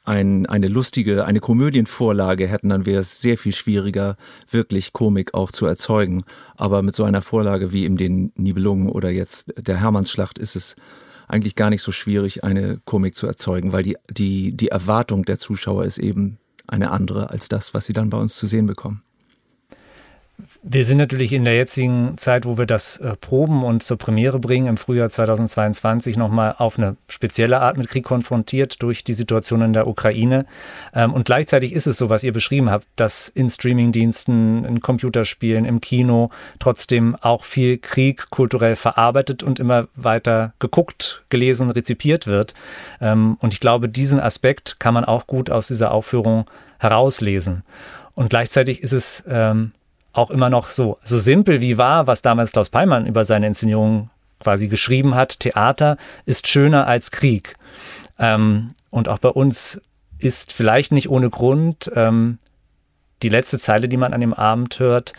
ein, 0.05 0.45
eine 0.45 0.67
lustige, 0.67 1.25
eine 1.25 1.39
Komödienvorlage 1.39 2.47
hätten, 2.47 2.69
dann 2.69 2.85
wäre 2.85 3.01
es 3.01 3.21
sehr 3.21 3.37
viel 3.37 3.53
schwieriger, 3.53 4.17
wirklich 4.49 4.93
Komik 4.93 5.33
auch 5.33 5.51
zu 5.51 5.65
erzeugen. 5.65 6.23
Aber 6.55 6.81
mit 6.81 6.95
so 6.95 7.03
einer 7.03 7.21
Vorlage 7.21 7.71
wie 7.71 7.85
in 7.85 7.97
den 7.97 8.31
Nibelungen 8.35 8.89
oder 8.89 9.11
jetzt 9.11 9.53
der 9.57 9.79
Hermannsschlacht 9.79 10.37
ist 10.37 10.55
es 10.55 10.75
eigentlich 11.27 11.55
gar 11.55 11.69
nicht 11.69 11.81
so 11.81 11.91
schwierig, 11.91 12.43
eine 12.43 12.79
Komik 12.85 13.15
zu 13.15 13.27
erzeugen, 13.27 13.71
weil 13.71 13.83
die, 13.83 13.97
die, 14.09 14.55
die 14.55 14.67
Erwartung 14.67 15.23
der 15.23 15.37
Zuschauer 15.37 15.85
ist 15.85 15.97
eben 15.97 16.37
eine 16.67 16.91
andere 16.91 17.29
als 17.29 17.47
das, 17.47 17.73
was 17.73 17.85
sie 17.85 17.93
dann 17.93 18.09
bei 18.09 18.17
uns 18.17 18.35
zu 18.35 18.45
sehen 18.45 18.65
bekommen. 18.65 19.01
Wir 20.63 20.83
sind 20.83 20.97
natürlich 20.97 21.31
in 21.31 21.45
der 21.45 21.55
jetzigen 21.55 22.17
Zeit, 22.17 22.45
wo 22.45 22.57
wir 22.57 22.65
das 22.65 22.97
äh, 22.97 23.15
proben 23.17 23.63
und 23.63 23.83
zur 23.83 23.97
Premiere 23.97 24.39
bringen, 24.39 24.65
im 24.65 24.77
Frühjahr 24.77 25.09
2022 25.09 26.17
nochmal 26.17 26.55
auf 26.57 26.79
eine 26.79 26.95
spezielle 27.07 27.61
Art 27.61 27.77
mit 27.77 27.87
Krieg 27.87 28.03
konfrontiert 28.03 28.81
durch 28.81 29.03
die 29.03 29.13
Situation 29.13 29.61
in 29.61 29.73
der 29.73 29.85
Ukraine. 29.87 30.45
Ähm, 30.93 31.13
und 31.13 31.25
gleichzeitig 31.25 31.73
ist 31.73 31.85
es 31.85 31.97
so, 31.97 32.09
was 32.09 32.23
ihr 32.23 32.33
beschrieben 32.33 32.71
habt, 32.71 32.87
dass 32.95 33.27
in 33.29 33.49
Streamingdiensten, 33.49 34.65
in 34.65 34.79
Computerspielen, 34.79 35.65
im 35.65 35.81
Kino 35.81 36.31
trotzdem 36.57 37.15
auch 37.21 37.43
viel 37.43 37.77
Krieg 37.77 38.29
kulturell 38.31 38.75
verarbeitet 38.75 39.43
und 39.43 39.59
immer 39.59 39.87
weiter 39.95 40.53
geguckt, 40.57 41.23
gelesen, 41.29 41.69
rezipiert 41.69 42.25
wird. 42.25 42.55
Ähm, 43.01 43.37
und 43.39 43.53
ich 43.53 43.59
glaube, 43.59 43.87
diesen 43.87 44.19
Aspekt 44.19 44.79
kann 44.79 44.95
man 44.95 45.05
auch 45.05 45.27
gut 45.27 45.51
aus 45.51 45.67
dieser 45.67 45.91
Aufführung 45.91 46.49
herauslesen. 46.79 47.63
Und 48.15 48.29
gleichzeitig 48.29 48.81
ist 48.81 48.93
es 48.93 49.23
ähm, 49.27 49.73
auch 50.13 50.29
immer 50.29 50.49
noch 50.49 50.69
so, 50.69 50.97
so 51.03 51.17
simpel 51.17 51.59
wie 51.59 51.77
war, 51.77 52.07
was 52.07 52.21
damals 52.21 52.51
Klaus 52.51 52.69
Peimann 52.69 53.05
über 53.05 53.25
seine 53.25 53.47
Inszenierung 53.47 54.09
quasi 54.39 54.67
geschrieben 54.67 55.15
hat. 55.15 55.39
Theater 55.39 55.97
ist 56.25 56.47
schöner 56.47 56.87
als 56.87 57.11
Krieg. 57.11 57.55
Ähm, 58.19 58.75
und 58.91 59.09
auch 59.09 59.19
bei 59.19 59.29
uns 59.29 59.81
ist 60.19 60.53
vielleicht 60.53 60.91
nicht 60.91 61.09
ohne 61.09 61.29
Grund 61.29 61.91
ähm, 61.95 62.37
die 63.23 63.29
letzte 63.29 63.57
Zeile, 63.57 63.89
die 63.89 63.97
man 63.97 64.13
an 64.13 64.21
dem 64.21 64.33
Abend 64.33 64.79
hört, 64.79 65.13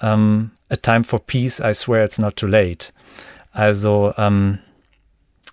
ähm, 0.00 0.52
A 0.68 0.76
time 0.76 1.04
for 1.04 1.24
peace, 1.24 1.60
I 1.60 1.74
swear 1.74 2.04
it's 2.04 2.18
not 2.18 2.36
too 2.36 2.46
late. 2.46 2.88
Also, 3.52 4.12
ähm, 4.16 4.58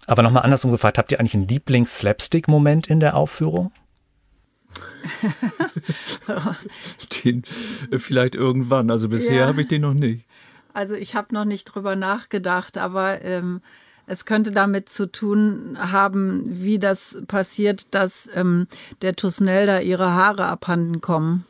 aber 0.07 0.23
nochmal 0.23 0.43
andersrum 0.43 0.71
gefragt, 0.71 0.97
habt 0.97 1.11
ihr 1.11 1.19
eigentlich 1.19 1.35
einen 1.35 1.47
Lieblings-Slapstick-Moment 1.47 2.87
in 2.87 2.99
der 2.99 3.15
Aufführung? 3.15 3.71
den 7.23 7.43
äh, 7.91 7.99
vielleicht 7.99 8.35
irgendwann. 8.35 8.89
Also 8.89 9.09
bisher 9.09 9.35
ja. 9.35 9.47
habe 9.47 9.61
ich 9.61 9.67
den 9.67 9.81
noch 9.81 9.93
nicht. 9.93 10.25
Also 10.73 10.95
ich 10.95 11.15
habe 11.15 11.33
noch 11.33 11.45
nicht 11.45 11.65
drüber 11.65 11.95
nachgedacht, 11.95 12.77
aber 12.77 13.21
ähm, 13.21 13.61
es 14.05 14.25
könnte 14.25 14.51
damit 14.51 14.89
zu 14.89 15.11
tun 15.11 15.77
haben, 15.79 16.43
wie 16.45 16.79
das 16.79 17.21
passiert, 17.27 17.93
dass 17.93 18.29
ähm, 18.35 18.67
der 19.01 19.15
Tusnelda 19.15 19.79
ihre 19.79 20.13
Haare 20.13 20.45
abhanden 20.45 20.99
kommen. 20.99 21.45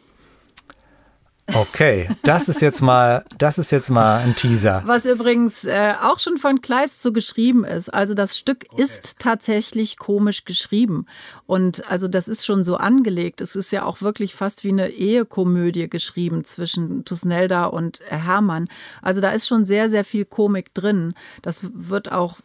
Okay, 1.54 2.10
das 2.24 2.48
ist 2.48 2.62
jetzt 2.62 2.82
mal, 2.82 3.26
das 3.38 3.58
ist 3.58 3.72
jetzt 3.72 3.90
mal 3.90 4.20
ein 4.20 4.36
Teaser. 4.36 4.82
Was 4.86 5.06
übrigens 5.06 5.66
äh, 5.66 5.94
auch 6.02 6.20
schon 6.20 6.38
von 6.38 6.62
Kleist 6.62 7.02
so 7.02 7.12
geschrieben 7.12 7.66
ist. 7.66 7.94
Also 7.94 8.14
das 8.14 8.38
Stück 8.38 8.66
okay. 8.70 8.82
ist 8.82 9.20
tatsächlich 9.20 9.98
komisch 9.98 10.46
geschrieben. 10.46 11.06
Und 11.46 11.90
also 11.92 12.08
das 12.08 12.30
ist 12.30 12.46
schon 12.46 12.64
so 12.64 12.78
angelegt. 12.78 13.42
Es 13.42 13.58
ist 13.58 13.72
ja 13.72 13.84
auch 13.84 14.02
wirklich 14.02 14.34
fast 14.34 14.64
wie 14.64 14.70
eine 14.70 14.90
Ehekomödie 14.90 15.90
geschrieben 15.90 16.46
zwischen 16.46 17.04
Tusnelda 17.04 17.66
und 17.66 18.00
Hermann. 18.08 18.70
Also 19.02 19.20
da 19.20 19.32
ist 19.32 19.48
schon 19.48 19.66
sehr, 19.66 19.90
sehr 19.90 20.06
viel 20.06 20.24
Komik 20.24 20.74
drin. 20.74 21.14
Das 21.42 21.62
wird 21.74 22.12
auch 22.12 22.38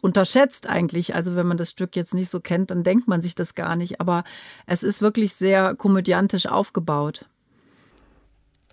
unterschätzt 0.00 0.68
eigentlich. 0.68 1.14
Also 1.14 1.36
wenn 1.36 1.46
man 1.46 1.56
das 1.56 1.70
Stück 1.70 1.94
jetzt 1.94 2.14
nicht 2.14 2.30
so 2.30 2.40
kennt, 2.40 2.72
dann 2.72 2.82
denkt 2.82 3.06
man 3.06 3.20
sich 3.20 3.36
das 3.36 3.54
gar 3.54 3.76
nicht. 3.76 4.00
Aber 4.00 4.24
es 4.66 4.82
ist 4.82 5.00
wirklich 5.00 5.34
sehr 5.34 5.76
komödiantisch 5.76 6.46
aufgebaut. 6.46 7.26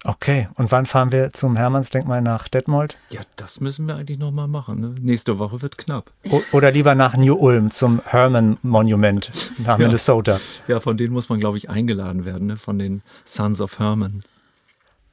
Okay, 0.07 0.47
und 0.53 0.71
wann 0.71 0.85
fahren 0.85 1.11
wir 1.11 1.31
zum 1.31 1.55
Hermannsdenkmal 1.55 2.21
nach 2.21 2.47
Detmold? 2.47 2.95
Ja, 3.09 3.21
das 3.37 3.59
müssen 3.59 3.87
wir 3.87 3.95
eigentlich 3.95 4.19
nochmal 4.19 4.47
machen. 4.47 4.79
Ne? 4.79 4.95
Nächste 4.99 5.39
Woche 5.39 5.63
wird 5.63 5.79
knapp. 5.79 6.11
O 6.29 6.43
oder 6.51 6.71
lieber 6.71 6.93
nach 6.93 7.17
New 7.17 7.33
Ulm 7.33 7.71
zum 7.71 8.01
Herman 8.05 8.59
Monument 8.61 9.31
nach 9.57 9.79
ja. 9.79 9.87
Minnesota. 9.87 10.39
Ja, 10.67 10.79
von 10.79 10.95
denen 10.95 11.11
muss 11.11 11.29
man, 11.29 11.39
glaube 11.39 11.57
ich, 11.57 11.71
eingeladen 11.71 12.23
werden, 12.23 12.45
ne? 12.45 12.57
von 12.57 12.77
den 12.77 13.01
Sons 13.25 13.61
of 13.61 13.79
Herman. 13.79 14.23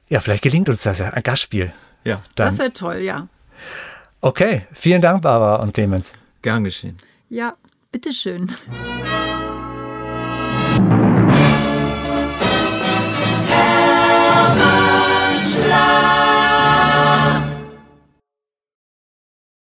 Ja, 0.09 0.19
vielleicht 0.19 0.43
gelingt 0.43 0.69
uns 0.69 0.83
das 0.83 0.99
ja, 0.99 1.09
ein 1.09 1.23
Gastspiel. 1.23 1.73
Ja. 2.03 2.21
Dann. 2.35 2.49
Das 2.49 2.59
wäre 2.59 2.71
toll, 2.71 2.97
ja. 2.97 3.27
Okay, 4.21 4.67
vielen 4.73 5.01
Dank, 5.01 5.23
Barbara 5.23 5.63
und 5.63 5.73
Clemens. 5.73 6.13
Gern 6.43 6.65
geschehen. 6.65 6.97
Ja, 7.29 7.55
bitteschön. 7.91 8.51
love. 15.73 16.02